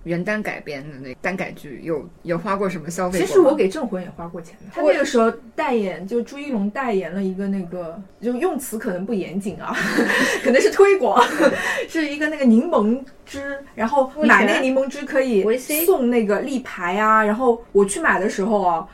[0.04, 3.20] 原单改编的那个单改剧有有花过什么消费？
[3.20, 9.76] 其实我给镇魂也花过钱的，他那个时候代言，就朱一龙代言了一个那个，就用词可能不严谨啊，
[10.42, 11.22] 可能是推广，
[11.90, 15.44] 是一个那个柠檬汁，然后买那个柠檬汁可以
[15.86, 18.88] 送那个立牌啊，然后我去买的时候啊。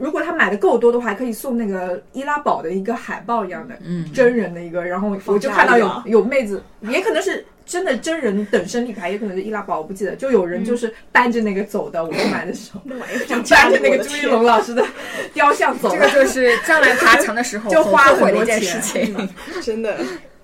[0.00, 12.54] 如果他买的够多的话，还可以送那个易拉宝的一个海报一样的，嗯真人的一个，然后我就看到有有妹子，也可能是真的真人等身立牌，也可能是易拉宝，我不记得，就有人就是搬着那个走的，我就买的。
[12.54, 12.80] 时候。
[13.28, 14.84] 就搬着那个朱一龙老师的
[15.34, 19.28] 雕像走了，这个就是将来爬墙的时候 就花后悔的一很多件事情。
[19.62, 19.98] 真的，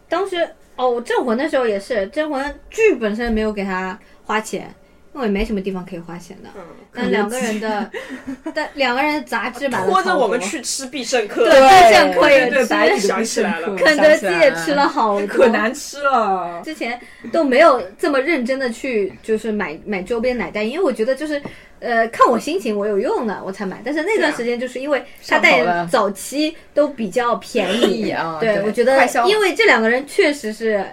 [0.09, 4.72] 当时哦，镇魂的时候也是，镇魂剧本身没有给他花钱，
[5.16, 6.50] 因为没什么地方可以花钱的。
[6.54, 6.62] 嗯，
[6.94, 7.90] 但两个人的，
[8.54, 16.60] 但两个人的杂志买了拖着我们去吃必胜客，对必胜客对也想起来了肯德基也吃了好多，可难吃了。
[16.62, 17.00] 之前
[17.32, 21.40] 都没有这么认真的去就是买买周边奶袋，因为我觉得就是
[21.80, 30.84] 呃看我心情我有用的我才买，但是那段时间就是因为它代上头了言早期都比较便宜 啊对对我觉得因为这两个人确实是。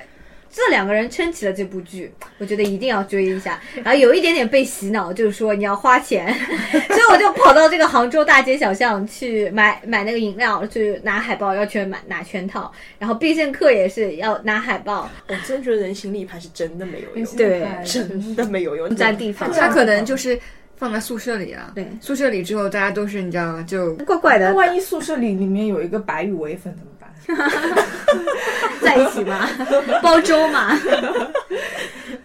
[0.55, 3.59] 这两个人撑起了这部剧，我觉得一定要追一下。
[3.83, 6.31] 然后有一点点被洗脑，就是说你要花钱，
[6.71, 12.71] 所以我就跑到这个杭州大街小巷去买买那个饮料，去拿海报，要去买拿全套。
[12.99, 19.51] 然后必胜客也是要拿海报，我真觉得人形立牌是真的没有用，对真的没有用， 占地方。
[19.51, 20.39] 他可能就是
[20.75, 21.71] 放在宿舍里啊。
[21.73, 23.65] 对宿舍里之后大家都是你知道吗？
[23.67, 26.92] 就怪怪的，那万一宿舍里里面有一个白羽为粉怎么办？
[28.81, 29.47] 在一起嘛，
[30.01, 30.77] 煲粥嘛。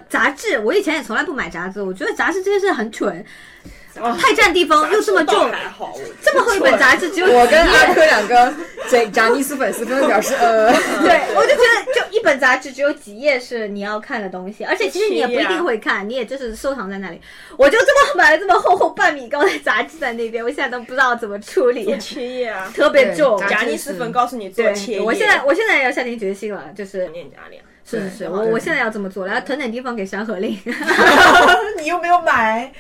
[0.09, 3.25] 杂志，我以前也从来不买杂志，我觉得杂志这件事很蠢，
[4.19, 8.53] 太占地方，又这么重，还好，这么厚一本杂志只有我跟阿珂两个
[8.89, 10.73] 这贾尼斯粉丝纷纷表示，呃，
[11.03, 17.21] 对，我就觉得就一本杂志只有几页是你要看的东西，而且其实你也不一定会看，你也就是收藏在那里。
[17.57, 21.85] 我就这么买了这么厚厚半米高的杂志在那边，我现在都不知道怎么处理。
[21.85, 23.39] 做，切叶啊，特别重。
[23.49, 30.59] 贾尼斯粉告诉你做切对，我现在我现在要下定决心了，就是念贾脸，是是是，我我现在要这么做了，要腾点地方给山河令。
[31.81, 32.71] 你又没有买，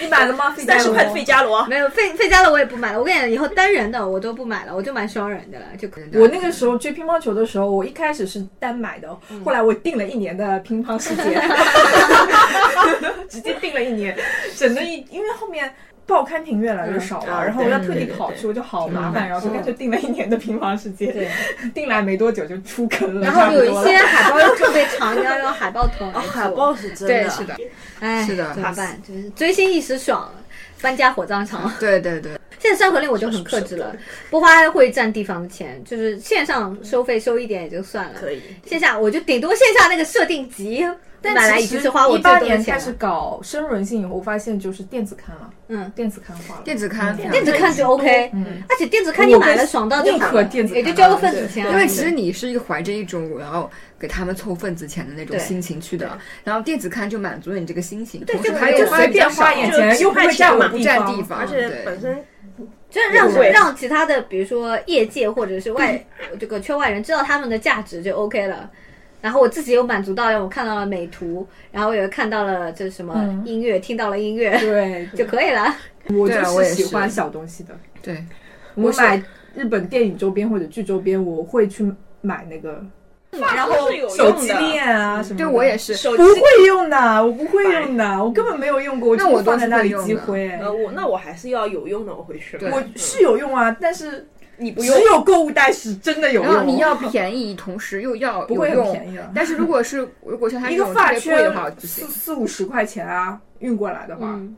[0.00, 0.54] 你买了吗？
[0.58, 6.20] 三十块的费加罗，没有费费加罗我也不买了，我跟你讲，以后单人的我都不买了，我就买双人的了，就可能。
[6.20, 9.08] 我那个时候追乒乓球的时候，我一开始是单买的，
[9.44, 11.40] 后来我订了一年的乒乓世界，
[13.30, 14.14] 直接订了一年，
[14.52, 15.72] 省得一，因为后面
[16.08, 21.28] 报刊亭越来越少了，嗯然后我要特地跑去，我就好麻烦，然后就干脆订了一年的平房世界，对，
[21.74, 26.22] 订来没多久就出坑了，然后有一些海报又特别长，你要用海报筒来做。
[26.22, 27.56] 海报是真的，对，是的，
[28.00, 28.98] 哎，是的怎么办？
[29.06, 30.32] 就是追星一时爽，
[30.80, 31.70] 搬家火葬场。
[31.78, 32.32] 对对对。
[32.58, 33.94] 现在山河令我就很克制了，
[34.30, 38.42] 不花会占地方的钱，就是线上收费收一点也就算了，可以。
[38.66, 40.84] 线下我就顶多线下那个设定集
[41.20, 42.92] 但买来已其实经是花我开始。
[42.92, 46.62] 搞深轮性以后，我发现就是电子刊了，嗯，电子刊化了。
[46.64, 51.70] 电子刊，电子刊就 OK，嗯而且电子刊你买了爽到就可电子也就交个份子钱。
[51.70, 62.24] 因为其实你是一个怀着一种我要给他们凑份子钱的那种心情去的，然后电子刊就满足了你这个心情，对同时就就还有随随便便花眼前，又不会占我不占地地方，而且本身
[62.90, 66.04] 就是让让其他的，比如说业界或者是外
[66.40, 68.70] 这个圈外人知道他们的价值就 OK 了。
[69.20, 75.74] 然后我自己有满足到，让我看到了美图，然后我也看到了这什么嗯音乐，听到了音乐 对，就可以了。
[76.14, 77.76] 我就是是喜欢小东西的。
[78.00, 78.24] 对，
[78.74, 79.22] 我买
[79.54, 82.82] 日本电影周边或者剧周边，我会去买那个
[83.32, 83.74] 然后
[84.16, 84.52] 手机。
[84.52, 85.44] 链啊什么的。
[85.44, 85.94] 对我也是。
[85.94, 90.48] 手机不会用的，我不会用的，我根本没有用过，我都是放在那里积灰。
[90.52, 92.56] 呃，我那我还是要有用的，我回去。
[92.70, 96.52] 我是有用啊，但是只你不用，有购物袋是真的有用。
[96.52, 102.06] 然后你要便宜，同时又要 不会用便宜了但是如果是如果像它一这种特个发圈别贵的话，四。
[102.08, 104.54] 四五十块钱啊，运过来的话，嗯，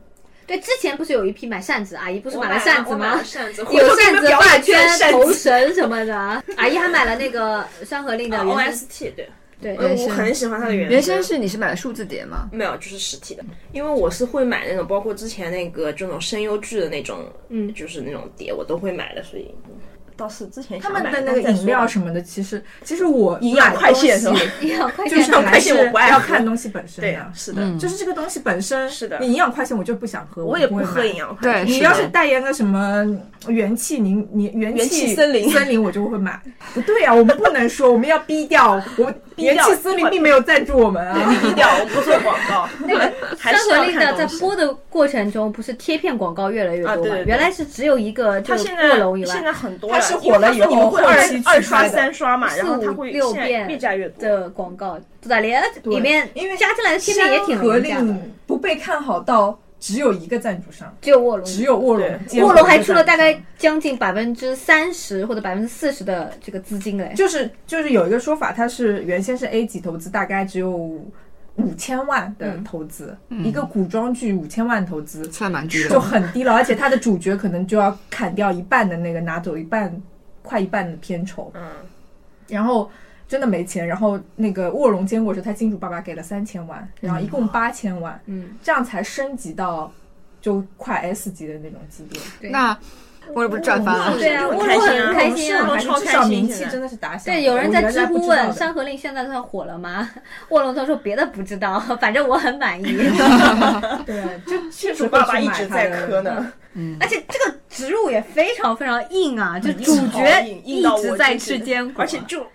[0.47, 3.23] 对，之前不是有一批买扇子，阿姨不是买了扇子吗我买了？
[3.23, 6.15] 扇子，有扇子、发圈、头头绳什么的，
[6.57, 9.29] 阿姨还买了那个山河令的，OST 对，
[9.61, 12.49] 对，呃我很喜欢它的原原声是你是买的数字碟吗？
[12.51, 19.75] 没有，就是实体的，因为我是会买那种，包括之前那个这种声优剧的那种，嗯就是那种碟，我都会买的，所以嗯
[20.21, 33.03] 倒是之前他想买们的那个饮料什么的，其实其实我营养快线是吧买东西一两块钱就是还快线我是要不爱喝看东西本身对的，是的，就是这个东西本身是的你营养快线我就不想喝，我也不不会买喝营养快线，你要是代言个什么
[33.47, 36.39] 元气凝你元元气森林森林，我就会买。
[36.75, 38.79] 不对啊，我们不能说，我们要逼掉。
[38.97, 41.17] 我 们元气森林并没有赞助我们啊。
[41.41, 42.69] 低调，我不做广告。
[42.87, 44.27] 那个还山是要河令的在。
[44.39, 46.93] 播的过程中，不是贴片广告越来越多吗？
[46.93, 54.21] 啊对对对原来是只有一个，就是它现在卧龙以外现在很多它是了火了以后你们会二后期二刷三刷嘛，然后它会六遍越加越多。
[54.21, 55.39] 的广告，对吧？
[55.39, 62.07] 连里面因为加进来的贴片也挺山河廉价的，不被看好到只有一个赞助商，只有卧龙，只有卧龙
[62.41, 67.11] 卧龙还出了大概将近百分之三十或者百分之四十的这个资金嘞。
[67.15, 71.03] 就是就是有一个说法，它是原先是 A 级投资，大概只有
[71.61, 75.99] 五千万的投资，一个古装剧五千万投资算蛮低就。
[75.99, 80.01] 很低了，而且它的主角可能就要砍掉一半的那个，拿走一半，
[80.41, 81.63] 快一半的片酬，嗯，
[82.47, 82.89] 然后。
[83.27, 89.89] 真的没钱，然后那个卧龙坚果是他金主爸爸给了三千万，然后一共八千万，嗯，这样才升级到
[90.41, 92.49] 就快 S 级的那种级别。
[92.49, 92.77] 那
[93.35, 94.17] 我也不是赚翻了。
[94.17, 95.73] 对啊，很卧龙开心啊很开心啊我。
[95.73, 97.33] 还是至超开少名气真的是打响。
[97.33, 100.09] 对，有人在知乎问《山河令》现在算火了吗？
[100.49, 102.83] 卧龙他说别的不知道，反正我很满意。
[104.05, 106.51] 对，就 确实主爸爸一直在磕呢，
[106.99, 112.45] 而且这个植入也非常非常硬啊，就主角一直在吃坚果，而且就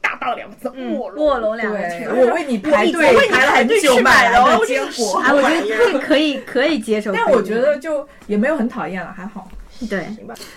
[0.00, 2.04] 大大两个字嗯卧龙卧龙两个字，。
[2.14, 9.48] 我为你排队我为你排了很久买来的了坚果，哎，我觉得可以可以接受， 但我觉得就也没有很讨厌了，还好。
[9.88, 10.06] 对，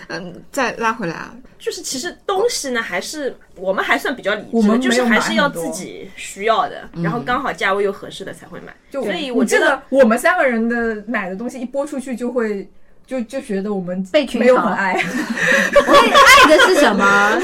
[0.07, 8.75] 嗯，再拉回来啊，就是其实东西呢，还是我们还算比较理智的，我们就是还是要自己需要的，然后刚好价位又合适的才会买。
[8.91, 12.69] 就所以我觉得这个我们三个人的买的东西一播出去，就会
[13.05, 14.93] 就就觉得我们被群嘲没有很爱。
[14.93, 15.93] 我
[16.47, 17.41] 爱的是什么？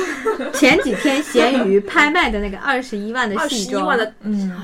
[0.53, 4.55] 前几天闲鱼拍卖的那个二十一万的二十戏装，一万的，嗯，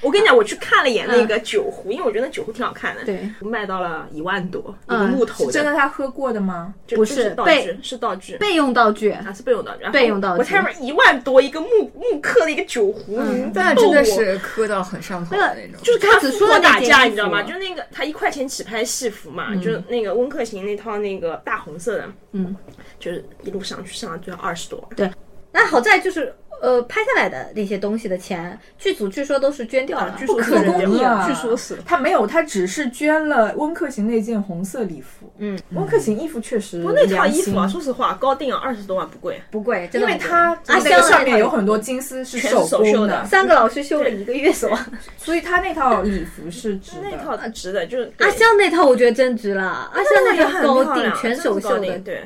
[0.00, 6.74] 我跟你讲，我去看了一眼那个酒壶，因为我觉得酒壶挺好看的，对，卖到了一万多，一个嗯木头的真的他喝过的吗？
[6.88, 8.36] 不是道具，是道具。
[8.38, 9.10] 备用道具。
[9.10, 13.20] 啊，是备用道具，然后备用道具我才买一万多一个木木刻的一个酒壶，
[13.54, 15.80] 那真的是磕到很上头的那种。
[15.82, 17.42] 就是看富他只说了婆打架，你知道吗？
[17.42, 22.56] 服就那个他一块钱起拍戏服嘛，嗯就是那个温客行那套那个大红色的，嗯，
[22.98, 25.10] 就是一路上去上了就要二十多对。
[25.52, 31.78] 那好在就是呃，拍下来的那些东西的钱，剧组据说都是捐掉了，据说不可公益啊据说是。
[31.86, 35.32] 他没有，他只是捐了温客行那件红色礼服。
[35.38, 39.40] 嗯，温客行衣服确实不过那套衣服啊，说实话，高定啊二十多万不贵。
[39.50, 44.70] 不贵，真因为它阿那个上香的那套面有很多金丝是手工绣的三个老师修了一个月所。
[45.16, 47.24] 所以他那套礼服是值那的。
[47.24, 52.22] 套值的，就是阿香那套我觉得真值了，阿香那也很套高定全手绣的对。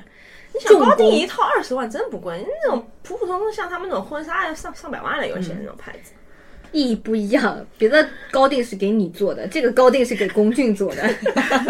[0.54, 6.12] 你想高定一套二十万真不贵，那种普普通通像他们那种婚纱要上上百万了，有些那种牌子。
[6.70, 7.64] 意义不一样。
[7.78, 11.08] 别的高定是给你做的，这个高定是给龚俊做的。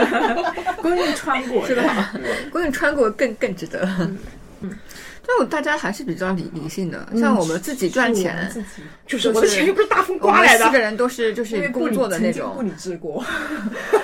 [0.81, 2.15] 龚俊穿过是吧？
[2.51, 3.87] 龚俊穿过更更值得。
[4.61, 4.79] 嗯，
[5.27, 12.55] 但我大家还是比较理理性的，像我们自己赚钱，自己就是我的钱又不是大风刮来的，四个人都是就是因为不理工作的那种。
[12.55, 13.25] 不理智过，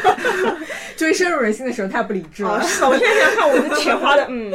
[0.96, 2.62] 追深入人心的时候太不理智哦，了。
[2.66, 4.52] 是，我现在想看我的钱花的，嗯，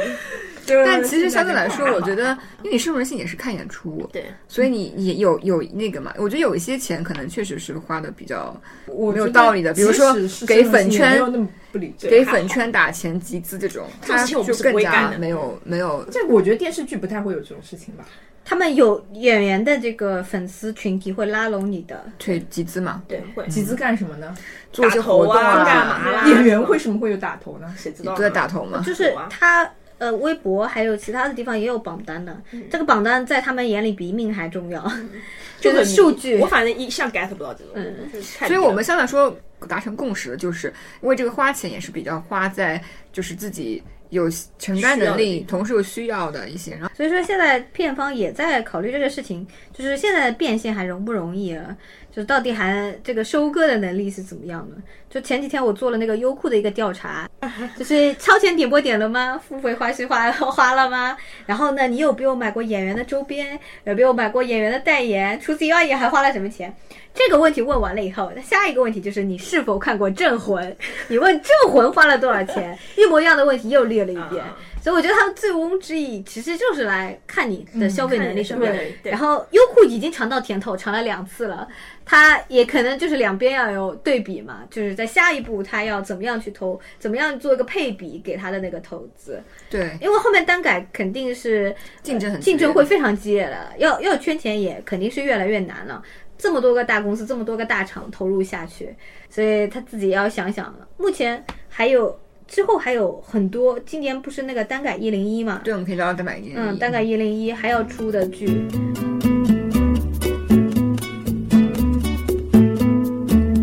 [0.66, 6.12] 但其实相对来说，我觉得，因为你深入人心也是看演出，对，所以你也有有那个嘛。
[6.16, 10.14] 我觉得有一些钱可能确实是花的比较没有道理的比如说
[10.46, 12.08] 给粉圈没有那么不理智。
[12.08, 18.04] 给粉圈打钱集资这种，他就更加没有没有这我觉得电视剧不太会有这种事情吧？
[18.48, 24.32] 他们有演员的这个粉丝群体会拉拢你的，对集资嘛，对，会集资干什么呢？
[24.72, 27.74] 做一些活动啊干嘛啦演员为什么会有打头呢？
[27.76, 28.16] 谁知道呢？
[28.16, 28.80] 都在打头吗。
[28.86, 32.36] 就是啊他呃微博还有其他的地方也有榜单的，
[32.70, 34.82] 这个榜单在他们眼里比命还重要，
[35.60, 36.46] 就是数据我。
[36.46, 39.36] 反正一向 get 不到这种，嗯所以我们相对来说
[39.68, 42.82] 达成共识的就是，因为这个花钱也是比较花在
[43.12, 44.28] 就是自己有
[44.58, 51.76] 承担能力，同时有需要的一些，然后所以说现在片方也在考虑这个事情，就是现在的变现还容不容易啊？
[52.10, 54.76] 就是到底还这个收割的能力是怎么样的？
[55.10, 57.28] 就前几天我做了那个优酷的一个调查，
[57.76, 59.38] 就是超前点播点了吗？
[59.46, 61.16] 付费花絮花花了吗？
[61.44, 63.58] 然后呢，你有没有买过演员的周边？
[63.84, 65.38] 有没有买过演员的代言？
[65.40, 66.74] 除此以外，你还花了什么钱？
[67.16, 70.62] 这个问题问完了以后，那下一个问题就是你是否看过《镇魂》？
[71.08, 72.78] 你问《镇魂》花了多少钱？
[72.96, 74.44] 一模一样的问题又列了一遍。
[74.82, 78.72] 所以我觉得他们醉翁之意其实就是来看你的消费能力什么样。
[78.72, 81.66] 对对然后优酷已经尝到甜头，尝了两次了，
[82.04, 96.00] 他也可能就是两边要有对比嘛，就是在下一步他要怎么样去投，怎么样做一个配比给他的那个投资，对因为后面单改肯定是竞争很竞争会非常激烈的，要要圈钱也肯定是越来越难了。
[96.38, 98.94] 这么多个大公司，这么多个大厂投入下去，
[99.28, 100.86] 所以他自己要想想了。
[100.96, 105.60] 目前还有之后还有很多，今年不是那个单改一零一嘛？
[105.64, 108.46] 对，我们可以聊聊单改一嗯，单改一零一还要出的剧。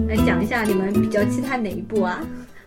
[0.08, 2.20] 来讲一下你们比较期待哪一部啊？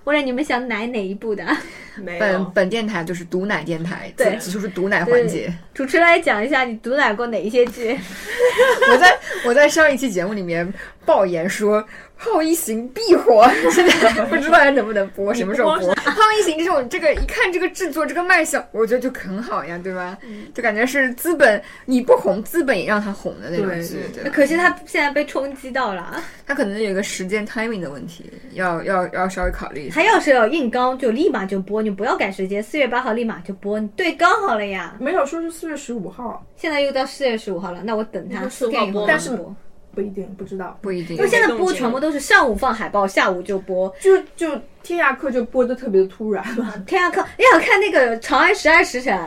[0.07, 1.44] 或者你们想奶哪一部的？
[1.98, 2.44] 没本有。
[2.54, 5.52] 本电台就是毒奶电台，对此处是毒奶环节。
[5.74, 7.98] 主持人来讲一下你毒奶过哪一些剧？
[8.92, 10.72] 我在我在上一期节目里面
[11.04, 11.84] 爆言说。
[12.18, 15.94] 浩一行必火， 现在不知道还能不能播，什么时候播？
[15.96, 20.16] 浩一行这种这个一看这个制作这个卖相，我觉得就很好呀，对吧？
[20.54, 24.30] 就感觉是资本你不红，资本也让他红的那种对剧，对对？
[24.30, 29.96] 可惜他现在被冲击到了，他可能有一个时间 timing 的问题，要要要稍微考虑一下。
[29.96, 34.96] 他要是要硬刚就立马就播，你不要赶时间，四月八号立马就播，你对刚好了呀。
[34.98, 39.54] 没有说是四月十五号，现在又到四月十五号了，那我等他那四天以后4号播但是播。
[39.97, 40.78] 不一定，不知道。
[40.82, 43.88] 不一定因为现在播全部都是上午放海报，下午就播。
[43.99, 49.18] 就就天涯客就播的特别的突然嘛，天涯客，你想看那个《长安十二时辰》，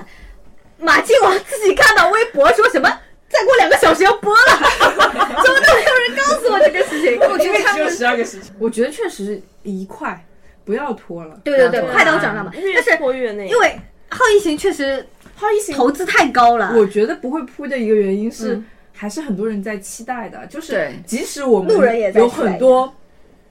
[0.77, 2.87] 马靖王自己看到微博说什么？
[3.27, 4.39] 再过两个小时要播了，
[4.79, 7.19] 怎么都没有人告诉我这个事情？
[7.19, 8.55] 我觉得只有十二个时辰。
[8.59, 10.23] 我觉得确实一快，
[10.65, 11.39] 不要拖了。
[11.43, 12.51] 对对对，快刀斩乱麻。
[12.53, 15.05] 越但是拖越那个，因为浩一行确实
[15.35, 18.65] 浩一行投资太高了，我觉得不会扑的一个原因是，嗯
[18.99, 20.45] 还是很多人在期待的。
[20.47, 22.93] 就是即使我们路人也在有期待很多，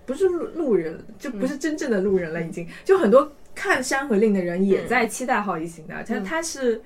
[0.05, 6.81] 不是路路人，就不是真正的路人了，已经、就很多看《山河令》的人也在期待浩一行的，他、他是。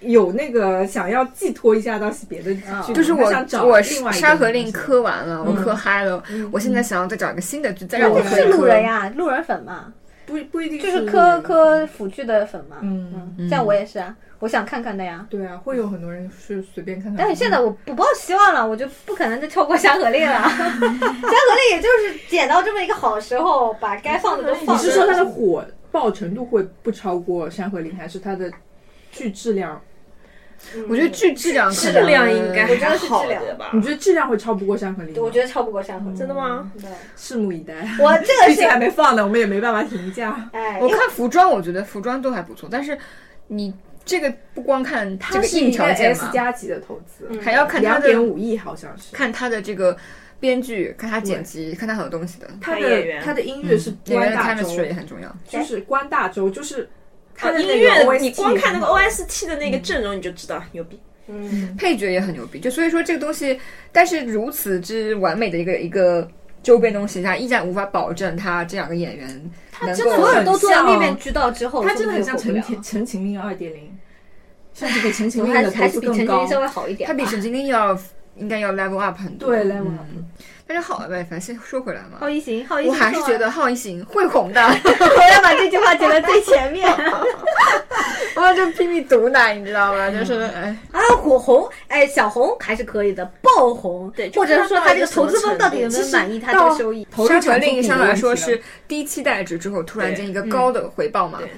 [0.00, 9.92] 有那个想要寄托一下到别的剧，就是我想找我另外山河令磕完了，我磕嗨了，我现在想要再找一个新的剧，再让我那是路人呀，路人粉嘛，
[10.30, 12.76] 不不一定就是路磕磕腐剧的粉嘛。
[12.82, 15.26] 嗯嗯，像我也是啊，我想看看的呀。
[15.28, 17.16] 对啊，会有很多人是随便看看。
[17.18, 20.40] 但是现在我不抱希望了，我就不可能再超过山河令了。
[20.40, 24.82] 山河令也就是捡到这么一个好时候，把该放的都放了。
[24.82, 28.50] 你是说它的火爆程度会不超过《山河令》，还是它的
[29.10, 29.80] 剧质量？
[30.88, 33.70] 我觉得剧质量可质量应该我觉还好得是质量的吧？
[33.72, 35.22] 你觉得质量会超不过《山河令》吗？
[35.24, 36.16] 我觉得超不过山河令。
[36.16, 36.70] 真的吗？
[36.80, 36.88] 对，
[37.18, 37.74] 拭目以待。
[37.98, 40.48] 我这个毕竟 还没放呢，我们也没办法评价。
[40.52, 42.96] 哎，我看服装，我觉得服装都还不错，但是
[43.48, 49.14] 你这个不光看这它是一个个硬条件 S 嘛，加级的投资，还要看它两的点五亿好像是。
[49.14, 49.96] 看他的这个
[50.38, 52.48] 编剧，看他剪辑，看他很多东西的。
[52.60, 55.36] 它的看演员它的音乐是关大洲，也很重要。
[55.48, 56.88] 就是关大周，就是
[57.58, 60.98] 音乐你光看那个 OST 的那个阵容，你就知道牛逼。
[61.32, 63.60] 嗯配角也很牛逼，就所以说这个东西，
[63.92, 66.28] 但是如此之完美的一个一个
[66.60, 69.28] 周边东西，它依然无法保证他这两个演员
[69.80, 73.96] 能够真的所有人都做了很像面面俱到之后，他真的很像陈情陈情令二点零，
[74.74, 76.48] 甚至比陈情令还的投还是比资更高陈情令。
[76.48, 77.06] 稍微好一点。
[77.06, 77.96] 他比陈情令要
[78.36, 79.50] 应该要 level up 很多。
[79.50, 80.06] 对，level 嗯 up
[80.72, 82.18] 但是好了呗，反正先说回来嘛。
[82.20, 86.88] 浩，一行，浩一行，我还是觉得浩一行会红的， 我要把这句话剪在最前面。
[88.36, 90.08] 我就拼命毒奶，你知道吗？
[90.08, 97.04] 就是哎，啊，火红，哎，小红还是可以的，爆爆红，对或者是说他这个投资方到底有没有满意他这个收益？
[97.10, 101.50] 投入山河产出比令相对来说是低期待值之后突然间一个高的回报嘛对，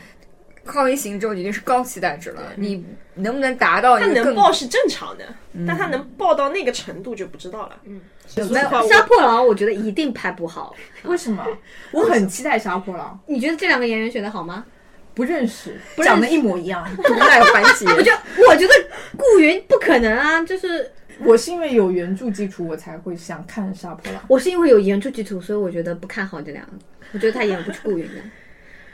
[0.64, 2.84] 靠一行之后已经是高期待值了，你
[3.14, 5.24] 能不能达到他能爆是正常的，
[5.66, 7.76] 但他能爆到那个程度就不知道了。
[7.84, 10.74] 嗯，说实话，我杀破狼，我觉得一定拍不好。
[11.04, 11.44] 为什么？
[11.90, 14.64] 我很期待杀破狼，你觉得这两个演员选的好吗？
[15.14, 16.88] 不认识，认识长得一模一样。
[17.04, 17.86] 毒奶环节。
[17.86, 18.10] 我就
[18.48, 18.72] 我觉得
[19.16, 24.22] 顾云不可能啊，就是我是因为有原著基础，我才会想看杀破狼。
[24.26, 26.72] 我是因为有原著基础，所以我觉得不看好这两个。
[27.12, 28.22] 我觉得他演不出顾云的，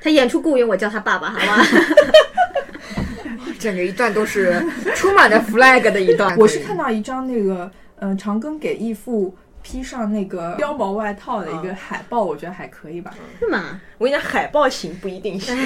[0.00, 1.64] 他演出顾云，我叫他爸爸，好吗？
[3.58, 4.62] 整个一段都是
[4.94, 6.36] 充满着 flag 的一段。
[6.38, 7.70] 我是看到一张那个，
[8.00, 13.12] 嗯、长庚给义父披上那个貂毛外套的一个海报，我觉得还可以吧。
[13.40, 13.80] 是吗？
[13.98, 15.58] 我跟你讲，海报行不一定行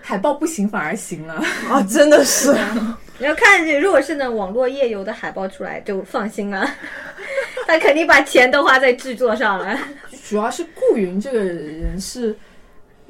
[0.00, 1.34] 海报不行反而行了。
[1.68, 2.56] 啊，真的是。
[3.18, 6.70] 你要看，如果是那网络页游的海报出来，就放心了。
[7.66, 9.76] 他肯定把钱都花在制作上了。
[10.28, 12.34] 主要是顾云这个人是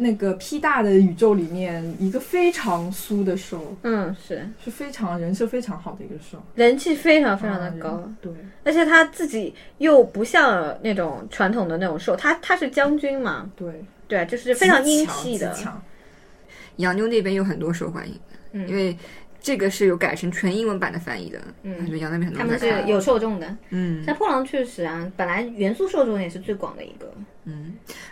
[0.01, 4.49] 那个 P 大的宇宙里面一个非常苏的兽，嗯，是。
[4.64, 8.32] 是非常人设非常好的一个兽，人气非常非常的嗯高，对，
[8.62, 15.53] 而且他自己又不像那种传统的那种兽，他他是将军嘛，对，对啊，就是非常英气的。
[15.53, 15.64] 极。
[15.64, 15.82] 强
[16.76, 18.20] 洋妞那边有很多受欢迎的，
[18.53, 18.68] 嗯。
[18.68, 18.96] 因为
[19.40, 27.12] 这个是有改成全英文版的翻译的，嗯，所以洋那边很多他们是有受众的，嗯，像破狼确实啊，本来元素受众也是最广的一个，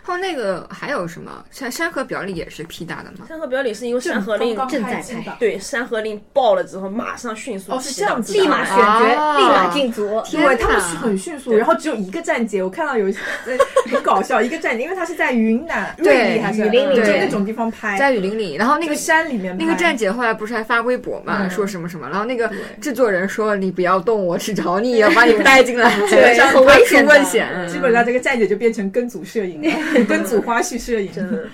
[0.03, 1.43] 还有那个还有什么？
[1.51, 3.25] 山《山河表里》也是 P 大的吗？
[3.27, 9.37] 山河表里是因为山河令正在拍开对山河令爆了之后，马上迅速哦是这样子立马选角，啊。
[9.37, 10.07] 立马进组。
[10.31, 13.57] 对，他们是很迅速，然后只有一个站姐，我看到有呃
[13.91, 21.49] 很搞笑，一个站姐，因为他是在云南对瑞丽还是雨林里就那种地方拍，在雨林里，然后那那个个山里面那个站姐后来不是还发微博嘛，嗯。
[21.49, 26.35] 说什么什么，然后那个制作人说你不要动，我去找你，要把你带进来，对。
[26.37, 27.47] 让很危险危险。
[27.53, 31.11] 嗯基本上这个站姐就变成跟组摄影了，跟组花絮摄影。
[31.11, 31.47] 真的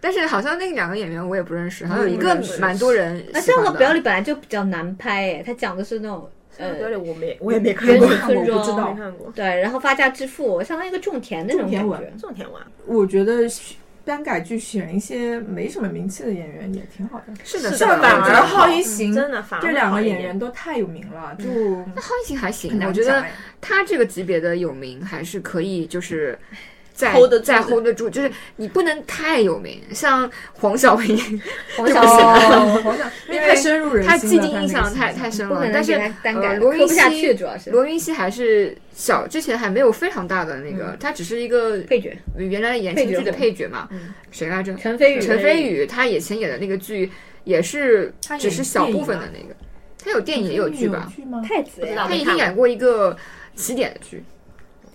[0.00, 3.64] 但是好像那两个演员我也不认识，好像有一个蛮多人那喜欢的。
[3.64, 9.30] 山河表里本来就比较难拍，哎，他讲的是那种呃表里我没我也没看过， 我不知，道没看过。
[9.32, 12.12] 对，然后发家致富，相当于一个种田的那种感觉。
[12.20, 13.48] 种田文我觉得
[14.04, 17.32] 单改剧选一些没什么名气的演员也挺好的。
[17.44, 21.46] 是的，是是的，反而我觉得浩一行真的反而这两个演员都太有名了，就
[21.94, 23.24] 那浩一行还行我觉得
[23.60, 26.36] 他这个级别的有名还是可以，就是。
[26.94, 31.16] 在 hold 得住在 hold 得住，就是你不能太有名，像黄晓明，
[31.76, 35.92] 黄晓就不行哦，好像因为太深入人心了，他既定印象太太深了但是
[36.58, 43.88] 罗云熙主要是罗云熙还是小之前还没有非常大的那个，他只是一个配角原来言情剧的配角嘛。
[44.30, 44.74] 谁来着？
[44.76, 47.10] 陈飞宇，陈飞宇，他以前演的那个剧
[47.44, 49.54] 也是只是小部分的那个，
[50.04, 51.10] 他有电影也有剧吧？
[52.06, 53.16] 他已经演过一个
[53.54, 54.22] 起点的剧。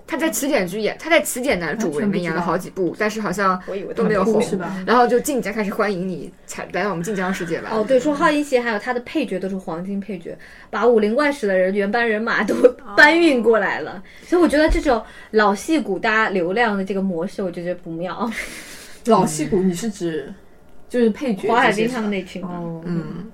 [0.08, 4.82] 他在起点剧演，他在起点男主里面演了好几部，但是好像我以为都没有红是吧？
[4.88, 7.70] 然后就晋江开始欢迎你，才来到我们晋江世界吧。
[7.74, 10.38] 哦，对，说浩一贤还有他的配角都是黄金配角，
[10.70, 12.56] 把《武林外史》的人原班人马都
[12.96, 18.32] 搬运过来了，所以我觉得这种老戏骨搭流量的这个模式，我就觉得不妙。
[19.08, 20.34] 老戏骨，你是指
[20.88, 21.50] 就是配角？
[21.50, 23.30] 黄海冰他们那群吗，哦，嗯，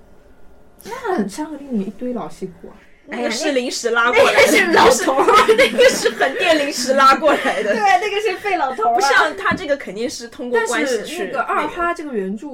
[0.84, 2.74] 那《山河令》里面一堆老戏骨啊。
[3.06, 7.74] 那个是临时拉过来的，是老头儿，那个是横店临时拉过来的。
[7.74, 12.47] 对，，那个是费老头儿啊，不像他这个肯定是通过关系去那个二哈这个原著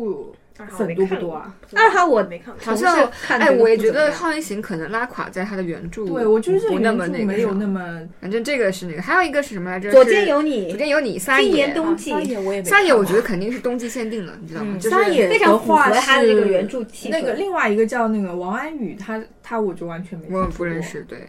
[0.67, 1.55] 粉多不多啊？
[1.73, 9.89] 二哈我没看过，好像哎，我也觉得《浩一行》可能拉垮在他的原著，对，我觉得这个不那么原著那个没有那么反正这个是那个，还有一个是什么来着？
[9.91, 14.75] 左是肩有你左肩有你，撒今野年冬季撒野我也没撒野，我觉得肯定是冬季限定了，你知道吗？
[14.77, 20.49] 就是撒野非常符合他的这个原著气那个另外一个叫那个王安宇，他他我就完全没我。
[20.49, 21.19] 不认识，对，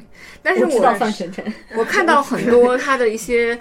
[0.43, 1.45] 但是我知道我范丞丞，
[1.77, 3.57] 我看到很多他的一些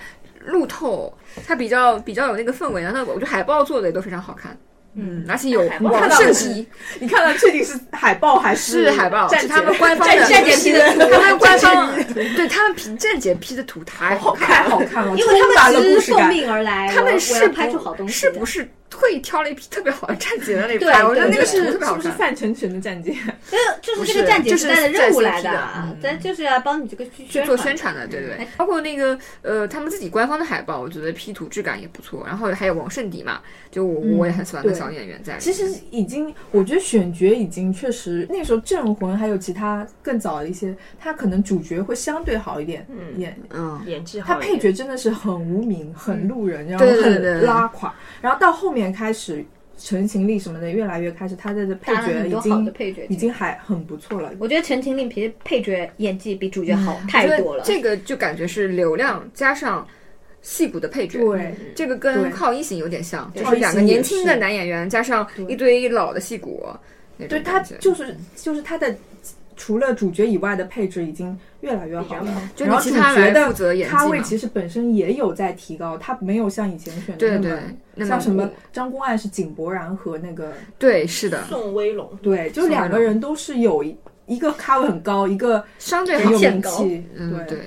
[0.45, 1.13] 路透，
[1.45, 4.57] 他比较比较有那个氛围，然后我觉得海报做的也都非常好看。
[4.95, 6.67] 嗯，而且有海报王看到圣吉
[6.99, 16.29] 你看到确定是海报还是是海报，站是他们官方的站姐 P 的图他们官方对他们 P 站姐 P 的图太好看好看了，因为他们只是奉。
[16.29, 21.03] 命而来，他们是拍不出好东西，是不是特意挑了一批特别好的站姐的那里对拍？
[21.03, 22.17] 我觉得那个是图特别好看是不是。
[22.19, 23.15] 范丞丞的战姐？
[23.81, 32.23] 就是不是这个站姐就是带着任务来的咱就是要帮你这个去去做宣宣传的，对对包括那个呃，他们自己官方的海报，我觉得 P 图质感也不错。
[32.27, 35.37] 然后还有王圣迪嘛，就我我也很喜欢的对小演员在。
[35.37, 47.93] 其实已经，我觉得选角已经确实，那时候镇魂还有其他更早的一些，他可能主角会相对好一点，嗯演嗯，演技好他，配角真的是很无名、很路人，然后对对对对很拉垮。
[48.21, 49.43] 然后到后面开始
[49.77, 54.31] 陈情令什么的越来越开始，他的配角已经配角已经还很不错了。
[54.37, 57.63] 我觉得《陈情令》其实配角演技比主角好太多了。
[57.65, 59.87] 这个就感觉是流量加上
[60.41, 61.19] 戏骨的配角。
[61.19, 66.65] 对，这个跟靠一型有点像，就是两个年轻的男演员加上一堆老的戏骨，
[67.27, 68.95] 对他就是就是他的
[69.57, 74.21] 除了主角以外的配置已经越来越好了，就然后主你其他来角的咖位。
[74.21, 77.59] 其实本身也有在提高，他没有像以前选的对对
[77.95, 83.93] 那么，像什么张公案是井柏然和那个对，是的，宋威龙，对，就两个人都是有一
[84.25, 87.57] 一个咖位很高，一个相对很有名气，嗯，对，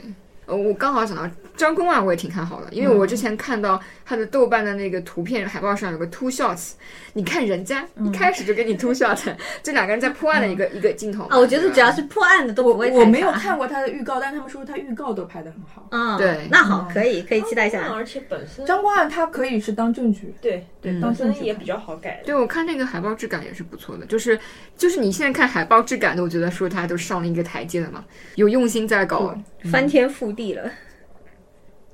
[0.46, 6.72] 呃，我刚好想到张公案，我也挺看好的，因为我之前看到他的豆瓣的那个图片海报上有个 two shots，
[7.12, 15.86] 你看人家一开始就给你 two shots， 这两个人在破案的一个一个镜头啊，我觉得只要是破案的都不会太我没有看过他的预告，但他们说他预告都拍的很好。
[15.90, 16.48] 嗯，对。
[16.50, 17.92] 那好，可以可以期待一下。
[17.92, 21.00] 而且本身张公案他可以是当证据，对对嗯。
[21.00, 22.22] 本身也比较好改。
[22.24, 24.38] 对，我看那个海报质感也是不错的，就是
[24.76, 29.34] 就是你现在看海报质感，的，我觉得说他都上了一个台阶了嘛，有用心在搞。
[29.70, 30.68] 翻天覆地了，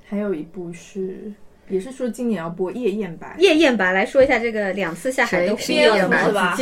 [0.09, 1.33] 还有一部是
[1.69, 6.57] 也是说今年要播《夜宴白》，夜宴白，来说一下这个两次下海都是夜宴吧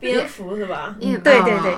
[0.00, 0.96] 蝙蝠是吧？
[1.00, 1.72] 嗯对对对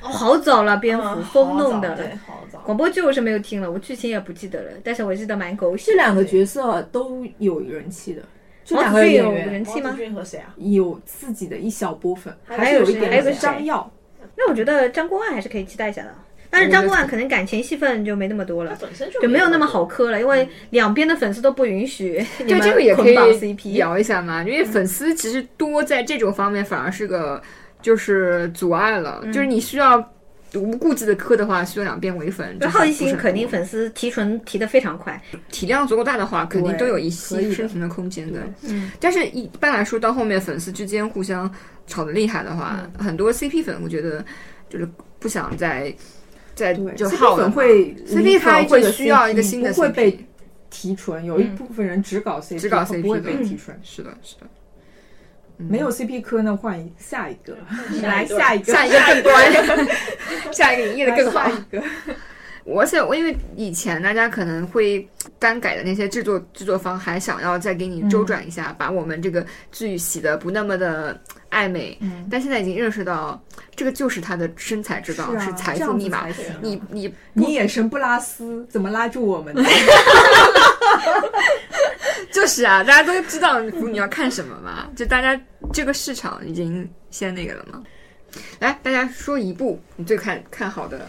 [0.00, 2.58] 好早了，蝙蝠嗯风弄的好早对，好早。
[2.66, 5.92] 广播剧我是没有听了，我剧情也不记得了，但是我记得蛮狗血。
[5.92, 8.22] 这两个角色都有人气的，
[8.64, 10.02] 这两个演员人气吗王子？
[10.02, 10.52] 俊和谁啊？
[10.58, 13.90] 有自己的一小部分，还有有一点谁还有个谁张耀，
[14.36, 16.12] 那我觉得张公案还是可以期待一下的，
[16.52, 18.76] 但是张公案可能感情戏份就没那么多了。
[18.78, 23.14] 本身就就没有那么好磕了，因为两边的粉丝都不允许你对这个也可以。
[23.72, 27.42] 聊一下嘛，因为粉丝其实多在这种方面反而是个
[27.80, 29.98] 就是阻碍了，嗯就是你需要
[30.54, 32.58] 无顾忌的磕的话，需要两边为粉。
[32.60, 35.18] 就就是好奇心肯定粉丝提纯提的非常快，
[35.50, 38.40] 体量足够大的话，肯定都有一些生存的空间的。
[38.68, 41.50] 嗯，但是一般来说，到后面粉丝之间互相
[41.86, 44.22] 吵得厉害的话，嗯很多 CP 粉我觉得
[44.68, 44.86] 就是
[45.18, 45.94] 不想再
[46.54, 50.26] 再对就 CP 耗了嘛粉会 CP 离开粉会需要一个新的不会 CP 被
[50.70, 53.78] 提纯，有一部分人只搞 CP，只搞不会 CP 被提纯。
[53.82, 54.46] 是的，是的。
[55.58, 57.56] 没有 CP 科，那，换一下一个，
[58.02, 59.52] 来下一个下一个，下一个更端，
[60.52, 61.50] 下一个营业的更好下。
[61.50, 61.82] 一个。
[62.64, 65.06] 而且我因为以前大家可能会
[65.38, 73.42] 单改的那些制作制作方还想要再给你周转一下，把我们这个剧洗的不那么的暧昧，嗯但现在已经认识到
[73.74, 76.26] 这个就是他的身材之道，是啊财富密码。
[76.60, 79.62] 你你你眼神不拉丝，怎么拉住我们呢？
[82.32, 85.38] 就是啊，大家都知道你要看什么嘛，就大家
[85.72, 87.82] 这个市场已经先那个了嘛。
[88.60, 91.06] 来，大家说一部你最看看好的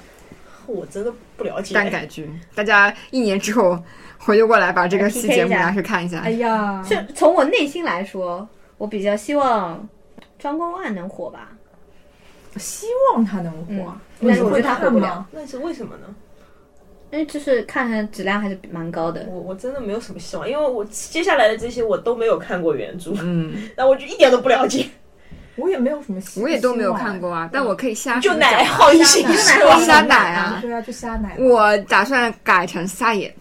[0.67, 1.73] 我真的不了解。
[1.73, 3.77] 单改剧，大家一年之后
[4.17, 6.19] 回过过来把这个来期 PK 一下节目拿去看一下。
[6.19, 8.47] 哎呀，是从我内心来说，
[8.77, 9.87] 我比较希望
[10.39, 11.49] 张公案能火吧，
[12.57, 15.25] 希望他能火，但是我觉得他火不了。
[15.31, 16.15] 那是为什么呢？
[17.11, 19.23] 因为就是看看质量还是蛮高的。
[19.29, 24.87] 我我真的没有什么希望，因为我接下来的这些我都没有看过原著，嗯， 然后我就一点都不了解。
[25.55, 31.35] 我也没有什么希，我也都没有看过啊，但我可以瞎就奶好一些就说奶瞎奶啊对啊，就瞎奶。
[31.37, 33.33] 我打算改成撒野，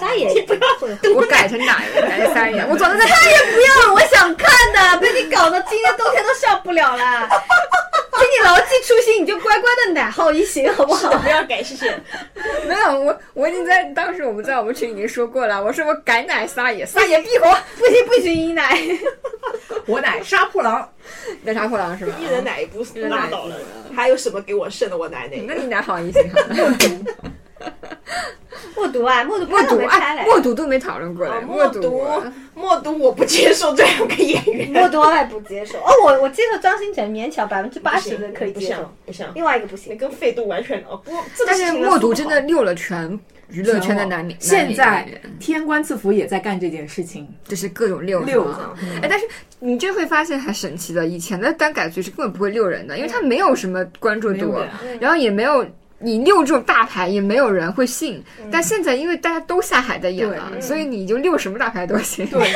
[0.00, 0.60] 撒野不要，
[1.14, 2.64] 我改成哪个，改成撒野。
[2.68, 7.28] 我早就在撒野不要，我想看的，被你搞得今年冬天都上不了了。
[8.18, 11.10] 请你牢记初心，你就乖乖的奶号一行， 好不好？
[11.18, 11.90] 不要改，谢谢。
[12.66, 17.56] 没有我，我已经在当时我们在我们群已经说过了，我说我改奶撒野，撒野必火。
[17.78, 18.78] 不行不许一奶。
[19.86, 20.86] 我奶杀破狼，
[21.42, 22.12] 那杀破狼是吧？
[22.20, 23.56] 一人奶一步人奶拉倒了，
[23.94, 25.38] 还有什么给我剩的我奶奶？
[25.46, 26.42] 那你奶好一些哈。
[28.74, 31.80] 默读啊，默读默读没开哎，默读都没讨论过嘞，啊默读。
[31.90, 35.78] 默读，默读我不接受这两个演员，默读我也不接受。
[35.78, 38.74] 哦，我我接受张新成勉强百分之八十的可以接受。
[38.74, 39.96] 像，不像，另外一个不那行。
[39.98, 45.06] 跟费度完全哦不，这个但是默读真的溜了全娱乐圈的男女，现在
[45.40, 48.86] 天官赐福也在干这件事情，就是各种溜溜是吧子。
[49.02, 49.26] 哎，但是
[49.58, 54.56] 你就会发现很神奇的，以前的单改剧是根本不会溜人的，因为它没有什么关注度
[55.00, 55.66] 然后也没有。
[56.00, 58.22] 你溜这种大牌也没有人会信，
[58.52, 62.24] 但现在因为大家都下海在演了，所以你就溜什么大牌都行。
[62.26, 62.52] 对，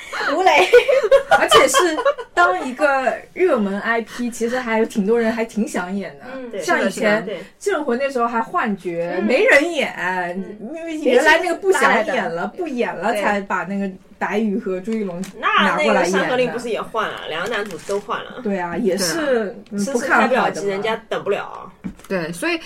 [0.36, 0.68] 吴磊，
[1.38, 1.96] 而且是
[2.34, 6.24] 当一个热门 IP，其实还有挺多人还挺想演的。
[6.34, 7.24] 嗯像以前
[7.58, 8.90] 《镇魂》那时候还换角，
[9.26, 13.88] 没人演，因为原来那个不想演了，不演了才把那个
[14.18, 16.48] 白宇和朱一龙那拿过来那个《山河令》。
[16.52, 21.70] 不是也换了，两个男主都换了，对啊，也是嗯迟迟不看不了机，好的人家等不了。
[22.08, 22.60] 对，所以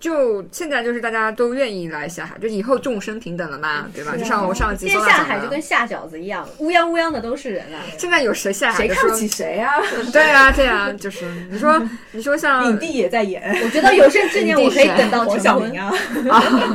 [0.00, 4.16] 就现在就是大家都愿意来下海，就以后众生平等了嘛，对吧？
[4.16, 7.84] 就像我上集现说下海就跟下饺子一样，乌泱乌泱的都是人啊。
[7.98, 9.74] 现在有谁下海谁看不起谁啊？
[10.10, 11.80] 对啊，对啊，就是你说
[12.12, 15.78] 你说像影帝也在演， 我觉得有生之年我可以等到黄晓明。
[15.78, 15.92] 啊，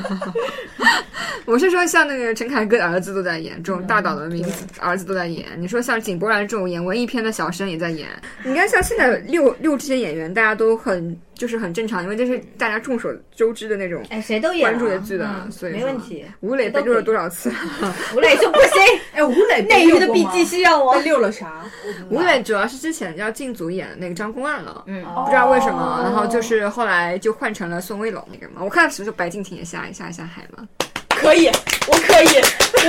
[1.46, 5.46] 我是说，像那个陈凯歌的儿子都在演，这种大导的名字儿子都在演。
[5.58, 8.08] 你说像井柏然这种演文艺片的小生也在演。
[8.44, 16.26] 你看，像现在六六这些演员，大家都很就是很正常，因为这是大家众所周知的那种哎，谁都演啊关注的剧的，嗯所以没问题。
[16.42, 17.52] 吴磊被溜了多少次？
[18.16, 21.02] 吴磊就不行， 哎，吴磊被内娱的溜过吗笔记需要我被。
[21.04, 21.64] 溜了啥？
[22.10, 24.84] 吴磊主要是之前要进组演那个张公案了。
[24.88, 28.62] 嗯，不知道为什么，哦然后就是后来就换成了宋威龙那个嘛。
[28.64, 30.68] 我看是不是白敬亭也下一下下海嘛？
[31.10, 31.48] 可以，
[31.88, 32.28] 我可以，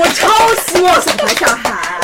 [0.00, 0.28] 我超
[0.62, 2.00] 希望小白下海，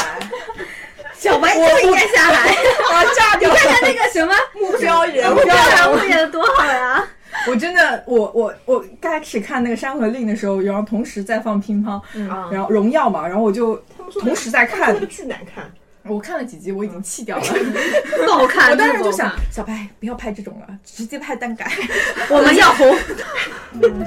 [1.23, 2.51] 小白就应该下海。
[2.91, 7.05] 我炸掉你看看那个什么 目标人目标人物演的多好呀！
[7.49, 11.93] 我真的，我我我刚开始看那个《山河令》的时候，然后同时在放乒乓，
[12.29, 13.77] 啊然后荣耀嘛，然后我就
[14.21, 15.71] 同时在看那，个巨难看。
[16.05, 17.45] 我看了几集，我已经弃掉了。
[18.27, 21.71] 不好看，我当时就想小白不要拍这种了，直接拍单改。
[22.29, 22.99] 我们要红。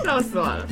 [0.03, 0.67] 笑死我了。